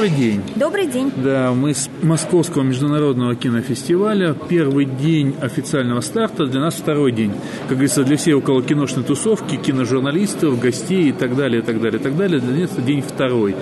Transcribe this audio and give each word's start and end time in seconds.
Добрый 0.00 0.16
день. 0.16 0.42
Добрый 0.56 0.86
день. 0.86 1.12
Да, 1.14 1.52
мы 1.52 1.74
с 1.74 1.90
Московского 2.00 2.62
международного 2.62 3.36
кинофестиваля. 3.36 4.34
Первый 4.48 4.86
день 4.86 5.36
официального 5.42 6.00
старта, 6.00 6.46
для 6.46 6.58
нас 6.58 6.76
второй 6.76 7.12
день. 7.12 7.34
Как 7.68 7.72
говорится, 7.72 8.02
для 8.02 8.16
всей 8.16 8.32
около 8.32 8.62
киношной 8.62 9.04
тусовки, 9.04 9.56
киножурналистов, 9.56 10.58
гостей 10.58 11.10
и 11.10 11.12
так 11.12 11.36
далее, 11.36 11.60
и 11.60 11.62
так 11.62 11.82
далее, 11.82 12.00
и 12.00 12.02
так 12.02 12.16
далее. 12.16 12.40
Для 12.40 12.62
нас 12.62 12.70
день 12.76 13.02
второй. 13.02 13.54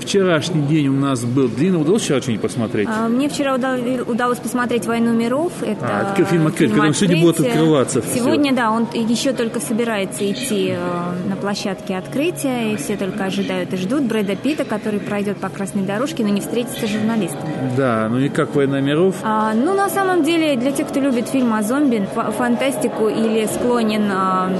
Вчерашний 0.00 0.62
день 0.62 0.88
у 0.88 0.92
нас 0.92 1.24
был 1.24 1.48
длинный. 1.48 1.80
Удалось 1.80 2.02
вчера 2.02 2.20
что-нибудь 2.20 2.42
посмотреть? 2.42 2.88
А, 2.90 3.08
мне 3.08 3.28
вчера 3.28 3.54
удалось 3.54 4.38
посмотреть 4.38 4.86
«Войну 4.86 5.12
миров». 5.12 5.52
Это 5.62 5.86
а, 5.86 6.12
это 6.12 6.24
фильм 6.24 6.46
«Открыть», 6.46 6.70
который 6.70 6.94
сегодня 6.94 7.22
будет 7.22 7.40
открываться. 7.40 8.02
Сегодня, 8.14 8.52
все. 8.52 8.56
да, 8.56 8.70
он 8.70 8.88
еще 8.92 9.32
только 9.32 9.60
собирается 9.60 10.30
идти 10.30 10.74
э, 10.76 11.28
на 11.28 11.36
площадке 11.36 11.96
открытия, 11.96 12.72
и 12.72 12.76
все 12.76 12.96
только 12.96 13.24
ожидают 13.24 13.72
и 13.72 13.76
ждут 13.76 14.02
Брэда 14.02 14.36
Питта, 14.36 14.64
который 14.64 15.00
пройдет 15.00 15.36
по 15.38 15.48
красной 15.48 15.82
дорожке, 15.82 16.22
но 16.22 16.30
не 16.30 16.40
встретится 16.40 16.86
с 16.86 16.90
журналистами. 16.90 17.52
Да, 17.76 18.08
ну 18.10 18.18
и 18.18 18.28
как 18.28 18.54
«Война 18.54 18.80
миров»? 18.80 19.16
А, 19.22 19.52
ну, 19.54 19.74
на 19.74 19.90
самом 19.90 20.24
деле, 20.24 20.56
для 20.56 20.72
тех, 20.72 20.88
кто 20.88 21.00
любит 21.00 21.28
фильм 21.28 21.52
о 21.52 21.62
зомби, 21.62 22.08
фантастику 22.38 23.08
или 23.08 23.46
склонен 23.46 24.10
а, 24.10 24.50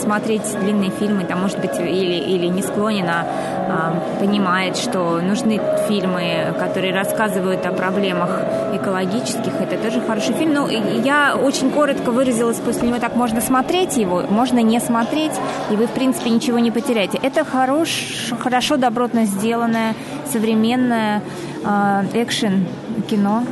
смотреть 0.00 0.42
длинные 0.60 0.90
фильмы, 0.90 1.24
там, 1.24 1.40
может 1.40 1.58
быть, 1.60 1.76
или, 1.78 2.14
или 2.14 2.46
не 2.46 2.62
склонен, 2.62 3.06
а, 3.08 3.26
а 3.68 4.20
понимает, 4.20 4.75
что 4.78 5.20
нужны 5.20 5.60
фильмы, 5.88 6.54
которые 6.58 6.92
рассказывают 6.92 7.64
о 7.66 7.72
проблемах 7.72 8.30
экологических. 8.74 9.52
Это 9.60 9.76
тоже 9.76 10.00
хороший 10.00 10.34
фильм. 10.34 10.54
Ну, 10.54 10.68
я 10.68 11.36
очень 11.36 11.70
коротко 11.70 12.10
выразилась 12.10 12.58
после 12.58 12.88
него. 12.88 12.98
Так 12.98 13.16
можно 13.16 13.40
смотреть 13.40 13.96
его, 13.96 14.22
можно 14.28 14.60
не 14.60 14.80
смотреть, 14.80 15.32
и 15.70 15.76
вы, 15.76 15.86
в 15.86 15.90
принципе, 15.90 16.30
ничего 16.30 16.58
не 16.58 16.70
потеряете. 16.70 17.18
Это 17.22 17.44
хорош, 17.44 18.32
хорошо, 18.40 18.76
добротно 18.76 19.24
сделанное, 19.24 19.94
современное 20.30 21.22
э, 21.64 22.04
экшен 22.14 22.66
кино 23.08 23.44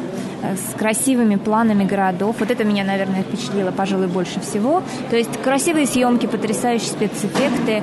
э, 0.43 0.57
с 0.57 0.79
красивыми 0.79 1.37
планами 1.37 1.85
городов. 1.85 2.37
Вот 2.39 2.51
это 2.51 2.65
меня, 2.65 2.85
наверное, 2.85 3.23
впечатлило, 3.23 3.71
пожалуй, 3.71 4.07
больше 4.07 4.41
всего. 4.41 4.83
То 5.11 5.17
есть 5.17 5.41
красивые 5.43 5.87
съемки, 5.87 6.27
потрясающие 6.27 6.91
спецэффекты, 6.91 7.83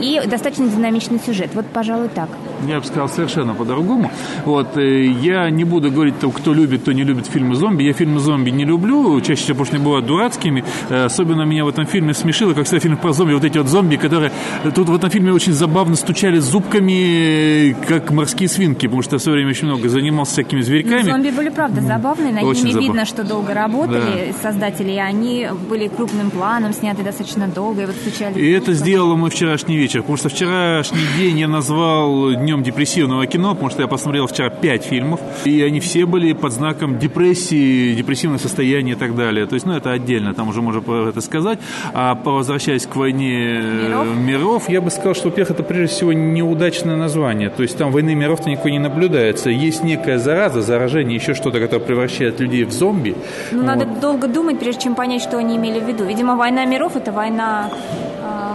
и 0.00 0.20
достаточно 0.26 0.68
динамичный 0.68 1.20
сюжет. 1.24 1.50
Вот, 1.54 1.66
пожалуй, 1.66 2.08
так. 2.08 2.28
Я 2.66 2.80
бы 2.80 2.86
сказал 2.86 3.08
совершенно 3.08 3.54
по-другому. 3.54 4.10
Вот, 4.44 4.76
э, 4.76 5.06
я 5.06 5.50
не 5.50 5.64
буду 5.64 5.90
говорить, 5.90 6.14
кто 6.34 6.52
любит, 6.54 6.82
кто 6.82 6.92
не 6.92 7.04
любит 7.04 7.26
фильмы 7.26 7.54
зомби. 7.54 7.84
Я 7.84 7.92
фильмы 7.92 8.20
зомби 8.20 8.50
не 8.50 8.64
люблю, 8.64 9.20
чаще 9.20 9.42
всего, 9.42 9.54
потому 9.54 9.66
что 9.66 9.76
они 9.76 9.84
бывают 9.84 10.06
дурацкими. 10.06 10.64
Э, 10.88 11.04
особенно 11.04 11.42
меня 11.42 11.64
в 11.64 11.68
этом 11.68 11.86
фильме 11.86 12.14
смешило, 12.14 12.54
как 12.54 12.66
всегда, 12.66 12.80
фильм 12.80 12.96
про 12.96 13.12
зомби, 13.12 13.34
вот 13.34 13.44
эти 13.44 13.58
вот 13.58 13.68
зомби, 13.68 13.96
которые 13.96 14.32
тут 14.74 14.88
в 14.88 14.94
этом 14.94 15.10
фильме 15.10 15.32
очень 15.32 15.52
забавно 15.52 15.96
стучали 15.96 16.38
зубками, 16.38 17.76
как 17.86 18.10
морские 18.10 18.48
свинки, 18.48 18.86
потому 18.86 19.02
что 19.02 19.16
я 19.16 19.18
все 19.18 19.30
время 19.30 19.50
очень 19.50 19.66
много 19.66 19.88
занимался 19.88 20.32
всякими 20.32 20.60
зверьками. 20.60 21.02
Но 21.02 21.12
зомби 21.12 21.30
были, 21.30 21.48
правда, 21.48 21.80
забавные. 21.80 22.32
На 22.32 22.42
очень 22.42 22.60
ними 22.60 22.72
забав... 22.72 22.82
видно, 22.82 23.04
что 23.04 23.24
долго 23.24 23.54
работали 23.54 24.32
да. 24.32 24.50
создатели, 24.50 24.92
и 24.92 24.98
они 24.98 25.48
были 25.68 25.88
крупным 25.88 26.30
планом, 26.30 26.72
сняты 26.72 27.02
достаточно 27.02 27.48
долго, 27.48 27.82
и 27.82 27.86
вот 27.86 27.94
стучали. 27.96 28.38
И 28.38 28.50
это 28.50 28.72
сделало 28.72 29.16
мой 29.16 29.30
вчерашний 29.30 29.76
вечер 29.76 29.87
вечер, 29.88 30.00
потому 30.02 30.18
что 30.18 30.28
вчерашний 30.28 31.06
день 31.16 31.38
я 31.38 31.48
назвал 31.48 32.34
днем 32.34 32.62
депрессивного 32.62 33.26
кино, 33.26 33.54
потому 33.54 33.70
что 33.70 33.80
я 33.80 33.88
посмотрел 33.88 34.26
вчера 34.26 34.50
пять 34.50 34.84
фильмов, 34.84 35.18
и 35.46 35.62
они 35.62 35.80
все 35.80 36.04
были 36.04 36.34
под 36.34 36.52
знаком 36.52 36.98
депрессии, 36.98 37.94
депрессивное 37.94 38.38
состояние 38.38 38.96
и 38.96 38.98
так 38.98 39.16
далее. 39.16 39.46
То 39.46 39.54
есть, 39.54 39.64
ну, 39.64 39.72
это 39.72 39.90
отдельно, 39.90 40.34
там 40.34 40.48
уже 40.48 40.60
можно 40.60 40.82
про 40.82 41.08
это 41.08 41.22
сказать. 41.22 41.58
А 41.94 42.14
возвращаясь 42.22 42.86
к 42.86 42.96
войне 42.96 43.62
миров, 43.62 44.06
миров 44.18 44.68
я 44.68 44.82
бы 44.82 44.90
сказал, 44.90 45.14
что, 45.14 45.28
во-первых, 45.28 45.52
это 45.52 45.62
прежде 45.62 45.94
всего 45.94 46.12
неудачное 46.12 46.96
название. 46.96 47.48
То 47.48 47.62
есть 47.62 47.78
там 47.78 47.90
войны 47.90 48.14
миров-то 48.14 48.50
никакой 48.50 48.72
не 48.72 48.78
наблюдается. 48.78 49.48
Есть 49.48 49.84
некая 49.84 50.18
зараза, 50.18 50.60
заражение, 50.60 51.16
еще 51.16 51.32
что-то, 51.32 51.60
которое 51.60 51.82
превращает 51.82 52.40
людей 52.40 52.64
в 52.64 52.72
зомби. 52.72 53.16
Ну, 53.52 53.58
вот. 53.58 53.66
надо 53.66 53.86
долго 53.86 54.28
думать, 54.28 54.58
прежде 54.58 54.82
чем 54.82 54.94
понять, 54.94 55.22
что 55.22 55.38
они 55.38 55.56
имели 55.56 55.80
в 55.80 55.88
виду. 55.88 56.04
Видимо, 56.04 56.36
война 56.36 56.66
миров– 56.66 56.94
это 56.96 57.10
война 57.10 57.70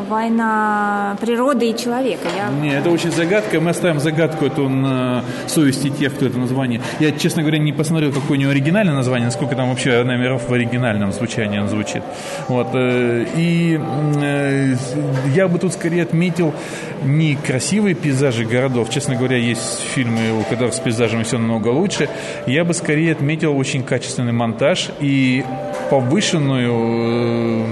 война 0.09 1.15
природы 1.23 1.69
и 1.69 1.77
человека. 1.77 2.27
Я... 2.35 2.49
Не, 2.49 2.75
это 2.75 2.89
очень 2.89 3.11
загадка. 3.11 3.61
Мы 3.61 3.69
оставим 3.69 3.99
загадку 3.99 4.45
эту 4.45 4.67
на 4.67 5.23
совести 5.47 5.89
тех, 5.89 6.13
кто 6.13 6.25
это 6.25 6.37
название. 6.37 6.81
Я, 6.99 7.11
честно 7.11 7.43
говоря, 7.43 7.59
не 7.59 7.71
посмотрел, 7.71 8.11
какое 8.11 8.37
у 8.37 8.41
него 8.41 8.51
оригинальное 8.51 8.93
название, 8.93 9.27
насколько 9.27 9.55
там 9.55 9.69
вообще 9.69 9.91
«Война 9.91 10.17
миров» 10.17 10.49
в 10.49 10.53
оригинальном 10.53 11.13
звучании 11.13 11.59
он 11.59 11.69
звучит. 11.69 12.03
Вот. 12.49 12.67
Э, 12.73 13.25
и 13.37 13.79
э, 14.21 14.75
я 15.33 15.47
бы 15.47 15.59
тут 15.59 15.73
скорее 15.73 16.03
отметил 16.03 16.53
не 17.03 17.35
красивые 17.35 17.95
пейзажи 17.95 18.43
городов. 18.43 18.89
Честно 18.89 19.15
говоря, 19.15 19.37
есть 19.37 19.79
фильмы, 19.79 20.39
у 20.41 20.43
которых 20.43 20.73
с 20.73 20.79
пейзажами 20.79 21.23
все 21.23 21.37
намного 21.37 21.69
лучше. 21.69 22.09
Я 22.47 22.65
бы 22.65 22.73
скорее 22.73 23.13
отметил 23.13 23.57
очень 23.57 23.83
качественный 23.83 24.33
монтаж 24.33 24.89
и 24.99 25.45
повышенную 25.89 27.63
э, 27.63 27.65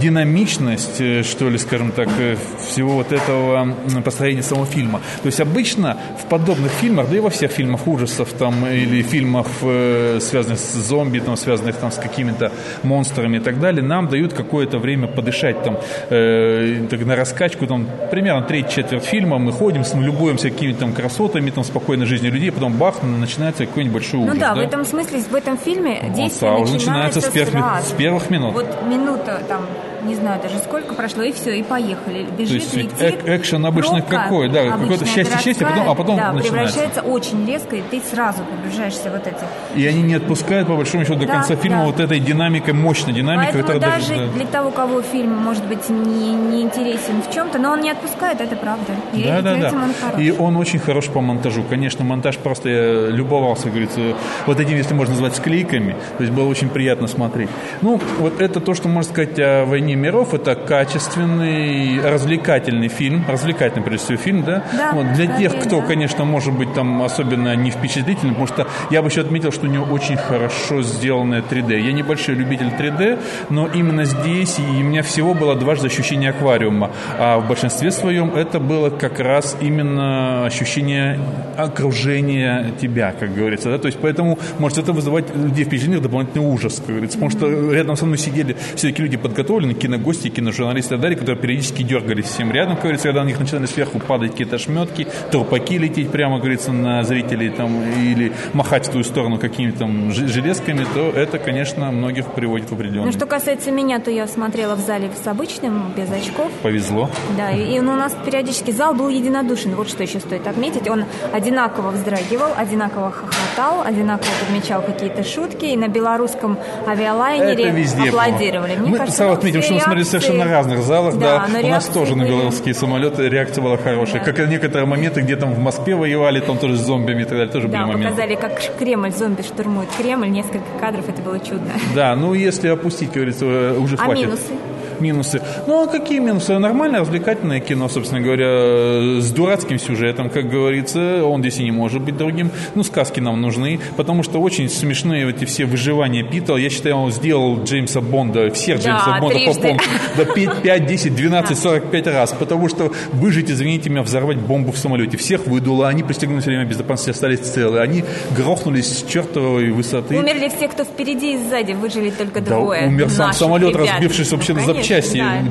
динамичность, 0.00 1.00
э, 1.00 1.22
что 1.22 1.48
ли, 1.48 1.58
скажем 1.58 1.92
так, 1.92 2.08
э, 2.18 2.36
всего 2.58 2.94
вот 2.94 3.12
этого 3.12 3.74
построения 4.04 4.42
самого 4.42 4.66
фильма. 4.66 5.00
То 5.22 5.26
есть 5.26 5.40
обычно 5.40 5.96
в 6.22 6.28
подобных 6.28 6.72
фильмах, 6.72 7.08
да 7.10 7.16
и 7.16 7.20
во 7.20 7.30
всех 7.30 7.50
фильмах 7.50 7.86
ужасов 7.86 8.32
там, 8.32 8.66
или 8.66 9.02
фильмах, 9.02 9.46
э, 9.62 10.18
связанных 10.20 10.58
с 10.58 10.74
зомби, 10.74 11.20
там, 11.20 11.36
связанных 11.36 11.76
там, 11.76 11.90
с 11.90 11.96
какими-то 11.96 12.52
монстрами 12.82 13.38
и 13.38 13.40
так 13.40 13.60
далее, 13.60 13.82
нам 13.82 14.08
дают 14.08 14.32
какое-то 14.32 14.78
время 14.78 15.08
подышать 15.08 15.62
там, 15.62 15.78
э, 16.10 16.86
так, 16.90 17.00
на 17.04 17.16
раскачку, 17.16 17.66
там, 17.66 17.88
примерно 18.10 18.42
треть 18.42 18.70
четверть 18.70 19.04
фильма, 19.04 19.38
мы 19.38 19.52
ходим, 19.52 19.82
мы 19.94 20.04
любуемся 20.04 20.50
какими-то 20.50 20.80
там 20.80 20.92
красотами, 20.92 21.50
там, 21.50 21.64
спокойной 21.64 22.06
жизнью 22.06 22.32
людей, 22.32 22.50
потом 22.50 22.76
бах, 22.76 23.02
начинается 23.02 23.66
какой-нибудь 23.66 23.94
большой 23.94 24.20
ужас. 24.20 24.34
Ну 24.34 24.40
да, 24.40 24.54
да, 24.54 24.60
в 24.60 24.64
этом 24.64 24.84
смысле, 24.84 25.20
в 25.20 25.34
этом 25.34 25.58
фильме 25.58 26.12
действие 26.14 26.50
вот, 26.50 26.68
а 26.68 26.72
начинается, 26.72 27.20
начинается 27.20 27.20
с, 27.20 27.28
первых, 27.28 27.80
с 27.80 27.92
первых 27.92 28.30
минут. 28.30 28.54
Вот 28.54 28.66
минута 28.88 29.42
там 29.48 29.62
не 30.06 30.14
знаю 30.14 30.40
даже 30.42 30.58
сколько 30.58 30.94
прошло, 30.94 31.22
и 31.22 31.32
все, 31.32 31.58
и 31.58 31.62
поехали. 31.62 32.26
Бежит, 32.38 32.70
То 32.70 32.78
есть 32.78 33.00
летит. 33.00 33.22
Э 33.24 33.36
экшен 33.36 33.64
обычно 33.66 33.98
пробка, 33.98 34.16
какой, 34.16 34.48
да, 34.48 34.70
какое-то 34.70 35.06
счастье-счастье, 35.06 35.66
а 35.66 35.70
потом, 35.70 35.90
а 35.90 35.94
потом 35.94 36.16
да, 36.16 36.32
начинается. 36.32 36.52
превращается 36.52 37.00
очень 37.02 37.46
резко, 37.46 37.76
и 37.76 37.82
ты 37.82 38.00
сразу 38.00 38.42
погружаешься 38.44 39.10
вот 39.10 39.26
эти. 39.26 39.36
И 39.74 39.86
они 39.86 40.02
не 40.02 40.14
отпускают, 40.14 40.68
по 40.68 40.76
большому 40.76 41.04
счету, 41.04 41.18
до 41.18 41.26
да, 41.26 41.34
конца 41.34 41.56
фильма 41.56 41.78
да. 41.78 41.84
вот 41.86 42.00
этой 42.00 42.20
динамикой, 42.20 42.74
мощной 42.74 43.14
динамикой. 43.14 43.52
Поэтому 43.52 43.80
даже, 43.80 44.08
даже 44.08 44.26
да. 44.26 44.32
для 44.32 44.46
того, 44.46 44.70
кого 44.70 45.02
фильм, 45.02 45.34
может 45.34 45.64
быть, 45.66 45.88
не, 45.88 46.32
не 46.32 46.62
интересен 46.62 47.22
в 47.22 47.32
чем-то, 47.32 47.58
но 47.58 47.72
он 47.72 47.80
не 47.80 47.90
отпускает, 47.90 48.40
это 48.40 48.56
правда. 48.56 48.92
И 49.12 49.24
да, 49.24 49.42
да, 49.42 49.56
да. 49.56 49.68
Он 49.68 49.92
хорош. 50.00 50.20
И 50.20 50.30
он 50.32 50.56
очень 50.56 50.78
хорош 50.78 51.06
по 51.06 51.20
монтажу. 51.20 51.64
Конечно, 51.68 52.04
монтаж 52.04 52.38
просто 52.38 52.68
я 52.68 53.06
любовался, 53.08 53.68
говорится, 53.68 54.00
вот 54.46 54.60
этим, 54.60 54.76
если 54.76 54.94
можно 54.94 55.14
назвать, 55.14 55.36
склейками. 55.36 55.96
То 56.18 56.24
есть 56.24 56.32
было 56.32 56.48
очень 56.48 56.68
приятно 56.68 57.06
смотреть. 57.06 57.48
Ну, 57.82 58.00
вот 58.18 58.40
это 58.40 58.60
то, 58.60 58.74
что 58.74 58.88
можно 58.88 59.12
сказать 59.12 59.38
о 59.38 59.64
«Войне 59.64 59.95
миров». 59.96 60.34
Это 60.34 60.54
качественный, 60.54 62.00
развлекательный 62.00 62.88
фильм, 62.88 63.24
развлекательный, 63.28 63.84
прежде 63.84 64.04
всего, 64.06 64.18
фильм, 64.18 64.44
да? 64.44 64.64
да 64.72 64.92
вот, 64.92 65.12
для 65.14 65.26
да, 65.26 65.38
тех, 65.38 65.58
кто, 65.58 65.80
да. 65.80 65.86
конечно, 65.86 66.24
может 66.24 66.54
быть 66.54 66.72
там 66.74 67.02
особенно 67.02 67.54
не 67.56 67.70
впечатлительный, 67.70 68.32
потому 68.32 68.46
что 68.46 68.66
я 68.90 69.02
бы 69.02 69.08
еще 69.08 69.20
отметил, 69.20 69.52
что 69.52 69.66
у 69.66 69.70
него 69.70 69.84
очень 69.92 70.16
хорошо 70.16 70.82
сделанное 70.82 71.42
3D. 71.42 71.80
Я 71.80 71.92
небольшой 71.92 72.34
любитель 72.34 72.68
3D, 72.68 73.18
но 73.50 73.66
именно 73.66 74.04
здесь 74.04 74.58
и 74.58 74.62
у 74.62 74.84
меня 74.84 75.02
всего 75.02 75.34
было 75.34 75.54
дважды 75.54 75.86
ощущение 75.86 76.30
аквариума, 76.30 76.90
а 77.18 77.38
в 77.38 77.48
большинстве 77.48 77.90
своем 77.90 78.34
это 78.34 78.60
было 78.60 78.90
как 78.90 79.20
раз 79.20 79.56
именно 79.60 80.46
ощущение 80.46 81.18
окружения 81.56 82.72
тебя, 82.80 83.12
как 83.18 83.34
говорится, 83.34 83.70
да? 83.70 83.78
То 83.78 83.86
есть 83.86 83.98
поэтому 84.00 84.38
может 84.58 84.78
это 84.78 84.92
вызывать 84.92 85.34
людей 85.34 85.64
впечатление 85.64 86.00
дополнительный 86.00 86.46
ужас, 86.46 86.76
как 86.76 86.88
говорится, 86.88 87.18
потому 87.18 87.30
что 87.30 87.72
рядом 87.72 87.96
со 87.96 88.06
мной 88.06 88.18
сидели 88.18 88.56
все-таки 88.74 89.02
люди 89.02 89.16
подготовленные, 89.16 89.74
киногости, 89.86 90.28
киножурналисты 90.28 90.94
и 90.94 90.96
так 90.96 91.00
далее, 91.00 91.18
которые 91.18 91.40
периодически 91.40 91.82
дергались 91.82 92.26
всем 92.26 92.50
рядом, 92.50 92.74
как 92.74 92.82
говорится, 92.82 93.08
когда 93.08 93.22
на 93.22 93.28
них 93.28 93.38
начинали 93.38 93.66
сверху 93.66 94.00
падать 94.00 94.32
какие-то 94.32 94.58
шметки, 94.58 95.06
трупаки 95.30 95.78
лететь 95.78 96.10
прямо, 96.10 96.38
говорится, 96.38 96.72
на 96.72 97.02
зрителей 97.04 97.50
там, 97.50 97.82
или 97.82 98.32
махать 98.52 98.88
в 98.88 98.92
ту 98.92 99.02
сторону 99.04 99.38
какими-то 99.38 99.78
там 99.78 100.10
железками, 100.10 100.84
то 100.94 101.10
это, 101.10 101.38
конечно, 101.38 101.90
многих 101.90 102.26
приводит 102.32 102.70
в 102.70 102.74
определенный... 102.74 103.06
Ну, 103.06 103.12
что 103.12 103.26
касается 103.26 103.70
меня, 103.70 104.00
то 104.00 104.10
я 104.10 104.26
смотрела 104.26 104.74
в 104.74 104.80
зале 104.80 105.10
с 105.22 105.26
обычным, 105.26 105.92
без 105.96 106.10
очков. 106.10 106.50
Повезло. 106.62 107.08
Да, 107.36 107.50
и, 107.50 107.76
и 107.76 107.78
у 107.78 107.82
нас 107.82 108.16
периодически 108.24 108.72
зал 108.72 108.94
был 108.94 109.08
единодушен. 109.08 109.74
Вот 109.76 109.88
что 109.88 110.02
еще 110.02 110.18
стоит 110.18 110.46
отметить. 110.46 110.88
Он 110.88 111.04
одинаково 111.32 111.90
вздрагивал, 111.90 112.50
одинаково 112.56 113.10
хохотал, 113.12 113.82
одинаково 113.84 114.30
подмечал 114.44 114.82
какие-то 114.82 115.22
шутки, 115.22 115.66
и 115.66 115.76
на 115.76 115.88
белорусском 115.88 116.58
авиалайнере 116.86 117.64
это 117.64 117.76
везде 117.76 118.08
аплодировали. 118.08 118.76
Мне 118.76 118.90
Мы 118.90 118.98
кажется, 118.98 119.32
отметим, 119.32 119.62
что 119.62 119.74
мы 119.76 119.82
смотрели 119.82 120.04
совершенно 120.04 120.44
разных 120.44 120.82
залах, 120.82 121.18
да. 121.18 121.46
да. 121.52 121.60
У 121.60 121.68
нас 121.68 121.86
тоже 121.86 122.16
на 122.16 122.24
белорусские 122.24 122.74
самолеты 122.74 123.28
реакция 123.28 123.62
была 123.62 123.76
хорошая. 123.76 124.20
Да. 124.20 124.32
Как 124.32 124.40
и 124.40 124.50
некоторые 124.50 124.86
моменты, 124.86 125.20
где 125.20 125.36
там 125.36 125.52
в 125.54 125.58
Москве 125.58 125.94
воевали, 125.94 126.40
там 126.40 126.58
тоже 126.58 126.76
с 126.76 126.80
зомбиями 126.80 127.22
и 127.22 127.24
так 127.24 127.32
далее, 127.32 127.52
тоже 127.52 127.68
да, 127.68 127.82
были 127.82 127.92
моменты. 127.92 128.10
показали, 128.10 128.34
как 128.34 128.78
Кремль, 128.78 129.12
зомби 129.12 129.42
штурмует 129.42 129.88
Кремль, 129.96 130.30
несколько 130.30 130.64
кадров, 130.80 131.08
это 131.08 131.22
было 131.22 131.38
чудно. 131.38 131.70
Да, 131.94 132.14
ну 132.16 132.34
если 132.34 132.68
опустить, 132.68 133.12
говорится, 133.12 133.46
уже 133.78 133.96
а 133.96 134.04
хватит. 134.04 134.26
минусы? 134.26 134.52
Минусы. 135.00 135.42
Ну, 135.66 135.84
а 135.84 135.86
какие 135.86 136.18
минусы? 136.18 136.58
Нормальное, 136.58 137.00
развлекательное 137.00 137.60
кино, 137.60 137.88
собственно 137.88 138.20
говоря, 138.20 139.20
с 139.20 139.30
дурацким 139.30 139.78
сюжетом, 139.78 140.30
как 140.30 140.48
говорится. 140.48 141.24
Он 141.24 141.40
здесь 141.40 141.58
и 141.58 141.64
не 141.64 141.70
может 141.70 142.02
быть 142.02 142.16
другим. 142.16 142.50
Ну, 142.74 142.82
сказки 142.82 143.20
нам 143.20 143.40
нужны, 143.40 143.80
потому 143.96 144.22
что 144.22 144.40
очень 144.40 144.68
смешные 144.68 145.28
эти 145.30 145.44
все 145.44 145.64
выживания 145.66 146.22
Пита. 146.22 146.56
Я 146.56 146.70
считаю, 146.70 146.96
он 146.96 147.12
сделал 147.12 147.62
Джеймса 147.62 148.00
Бонда, 148.00 148.50
всех 148.50 148.82
да, 148.82 148.84
Джеймса 148.84 149.20
Бонда 149.20 149.38
по 149.46 149.54
полному, 149.54 149.80
до 150.16 150.24
5, 150.24 150.86
10, 150.86 151.14
12, 151.14 151.58
45 151.58 152.06
раз, 152.06 152.34
потому 152.38 152.68
что 152.68 152.92
выжить, 153.12 153.50
извините 153.50 153.90
меня, 153.90 154.02
взорвать 154.02 154.38
бомбу 154.38 154.72
в 154.72 154.78
самолете. 154.78 155.16
Всех 155.16 155.46
выдуло, 155.46 155.88
они 155.88 156.02
пристегнули 156.02 156.40
все 156.40 156.50
время 156.50 156.64
безопасности, 156.64 157.10
остались 157.10 157.40
целы. 157.40 157.80
Они 157.80 158.04
грохнулись 158.36 158.98
с 158.98 159.04
чертовой 159.10 159.70
высоты. 159.70 160.18
Умерли 160.18 160.50
все, 160.54 160.68
кто 160.68 160.84
впереди 160.84 161.34
и 161.34 161.38
сзади, 161.38 161.72
выжили 161.72 162.10
только 162.10 162.40
двое. 162.40 162.82
Да, 162.82 162.88
умер 162.88 163.10
сам 163.10 163.32
самолет, 163.32 163.74
разбившись 163.74 164.30
вообще 164.32 164.54
ну, 164.54 164.60
на 164.60 164.66
запчасти. 164.86 165.18
Да, 165.18 165.42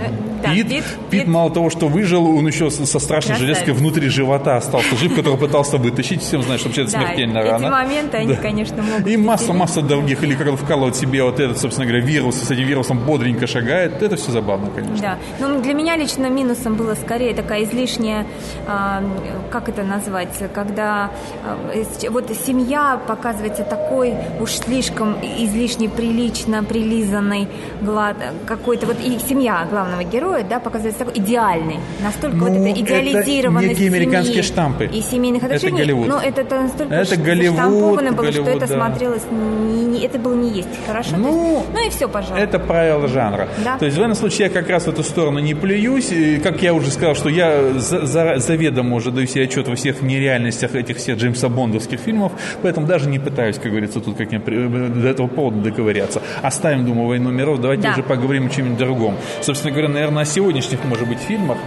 да, 0.43 0.53
Пит, 0.53 0.69
Пит, 0.69 0.83
Пит, 1.09 1.27
мало 1.27 1.49
того, 1.49 1.69
что 1.69 1.87
выжил, 1.87 2.25
он 2.37 2.47
еще 2.47 2.69
со 2.69 2.99
страшной 2.99 3.37
железкой 3.37 3.73
внутри 3.73 4.09
живота 4.09 4.57
остался 4.57 4.95
жив, 4.95 5.15
которого 5.15 5.37
пытался 5.37 5.77
вытащить. 5.77 6.21
Всем 6.21 6.43
что 6.43 6.51
вообще 6.51 6.83
это 6.83 6.91
смертельно 6.91 7.39
эти 7.39 7.47
рано. 7.47 7.71
моменты, 7.71 8.17
они, 8.17 8.35
конечно, 8.35 8.81
могут... 8.81 9.07
И 9.07 9.17
масса-масса 9.17 9.81
других, 9.81 10.23
или 10.23 10.35
как 10.35 10.47
он 10.47 10.57
вкалывает 10.57 10.95
себе 10.95 11.23
вот 11.23 11.39
этот, 11.39 11.57
собственно 11.57 11.87
говоря, 11.87 12.05
вирус, 12.05 12.35
с 12.35 12.51
этим 12.51 12.65
вирусом 12.65 12.99
бодренько 12.99 13.47
шагает. 13.47 14.01
Это 14.01 14.15
все 14.15 14.31
забавно, 14.31 14.69
конечно. 14.69 14.97
Да. 15.01 15.17
Ну, 15.39 15.61
для 15.61 15.73
меня 15.73 15.97
лично 15.97 16.29
минусом 16.29 16.75
было 16.75 16.95
скорее 16.95 17.33
такая 17.33 17.63
излишняя, 17.63 18.25
э, 18.67 19.01
как 19.51 19.69
это 19.69 19.83
назвать, 19.83 20.29
когда 20.53 21.11
э, 21.73 22.09
вот 22.09 22.31
семья 22.45 22.99
показывается 23.07 23.63
такой 23.63 24.13
уж 24.39 24.51
слишком 24.51 25.15
излишне 25.21 25.89
прилично 25.89 26.63
прилизанной, 26.63 27.47
какой-то 28.45 28.85
вот 28.85 28.97
и 29.03 29.17
семья 29.27 29.67
главного 29.69 30.03
героя, 30.03 30.43
да, 30.47 30.59
показывается 30.59 31.05
такой 31.05 31.19
идеальный, 31.21 31.77
настолько 32.03 32.37
ну, 32.37 32.47
вот 32.47 32.57
это 32.57 32.81
идеализированность 32.81 33.73
это 33.73 33.81
некие 33.81 33.97
американские 33.97 34.43
штампы. 34.43 34.85
И 34.85 35.01
семейных 35.01 35.43
отношений. 35.43 35.81
Это 35.81 35.85
Голливуд. 35.85 36.07
Но 36.07 36.19
это, 36.21 36.41
это 36.41 36.61
настолько 36.61 36.95
это 36.95 37.17
Голливуд, 37.17 37.59
было, 37.59 37.95
Голливуд, 37.95 38.33
что 38.33 38.49
это 38.49 38.67
да. 38.67 38.67
смотрелось, 38.67 39.23
не, 39.31 39.85
не, 39.85 40.05
это 40.05 40.19
было 40.19 40.35
не 40.35 40.49
есть 40.49 40.69
хорошо. 40.85 41.17
Ну, 41.17 41.57
есть, 41.57 41.73
ну 41.73 41.87
и 41.87 41.89
все, 41.89 42.07
пожалуйста. 42.07 42.43
Это 42.43 42.59
правило 42.59 43.07
жанра. 43.07 43.47
Да. 43.63 43.77
То 43.77 43.85
есть 43.85 43.97
в 43.97 43.99
данном 43.99 44.15
случае 44.15 44.47
я 44.47 44.53
как 44.53 44.69
раз 44.69 44.83
в 44.85 44.89
эту 44.89 45.03
сторону 45.03 45.39
не 45.39 45.53
плююсь. 45.53 46.11
И, 46.11 46.37
как 46.37 46.61
я 46.61 46.73
уже 46.73 46.91
сказал, 46.91 47.15
что 47.15 47.29
я 47.29 47.73
за, 47.73 48.05
за, 48.05 48.39
заведомо 48.39 48.95
уже 48.95 49.11
даю 49.11 49.27
себе 49.27 49.45
отчет 49.45 49.67
во 49.67 49.75
всех 49.75 50.01
нереальностях 50.01 50.75
этих 50.75 50.97
всех 50.97 51.17
Джеймса 51.17 51.49
Бондовских 51.49 51.99
фильмов, 51.99 52.31
поэтому 52.61 52.87
даже 52.87 53.09
не 53.09 53.19
пытаюсь, 53.19 53.57
как 53.57 53.71
говорится, 53.71 53.99
тут 53.99 54.17
как 54.17 54.29
до 54.29 55.07
этого 55.07 55.27
повода 55.27 55.61
договоряться. 55.61 56.21
Оставим, 56.41 56.85
думаю, 56.85 57.07
«Войну 57.07 57.31
миров», 57.31 57.59
давайте 57.61 57.83
да. 57.83 57.91
уже 57.93 58.03
поговорим 58.03 58.47
о 58.47 58.49
чем-нибудь 58.49 58.77
другом. 58.77 59.14
Собственно 59.41 59.71
говоря, 59.71 59.89
наверное, 59.89 60.23
о 60.23 60.25
сегодняшних, 60.25 60.83
может 60.83 61.07
быть, 61.07 61.19
фильмах. 61.19 61.57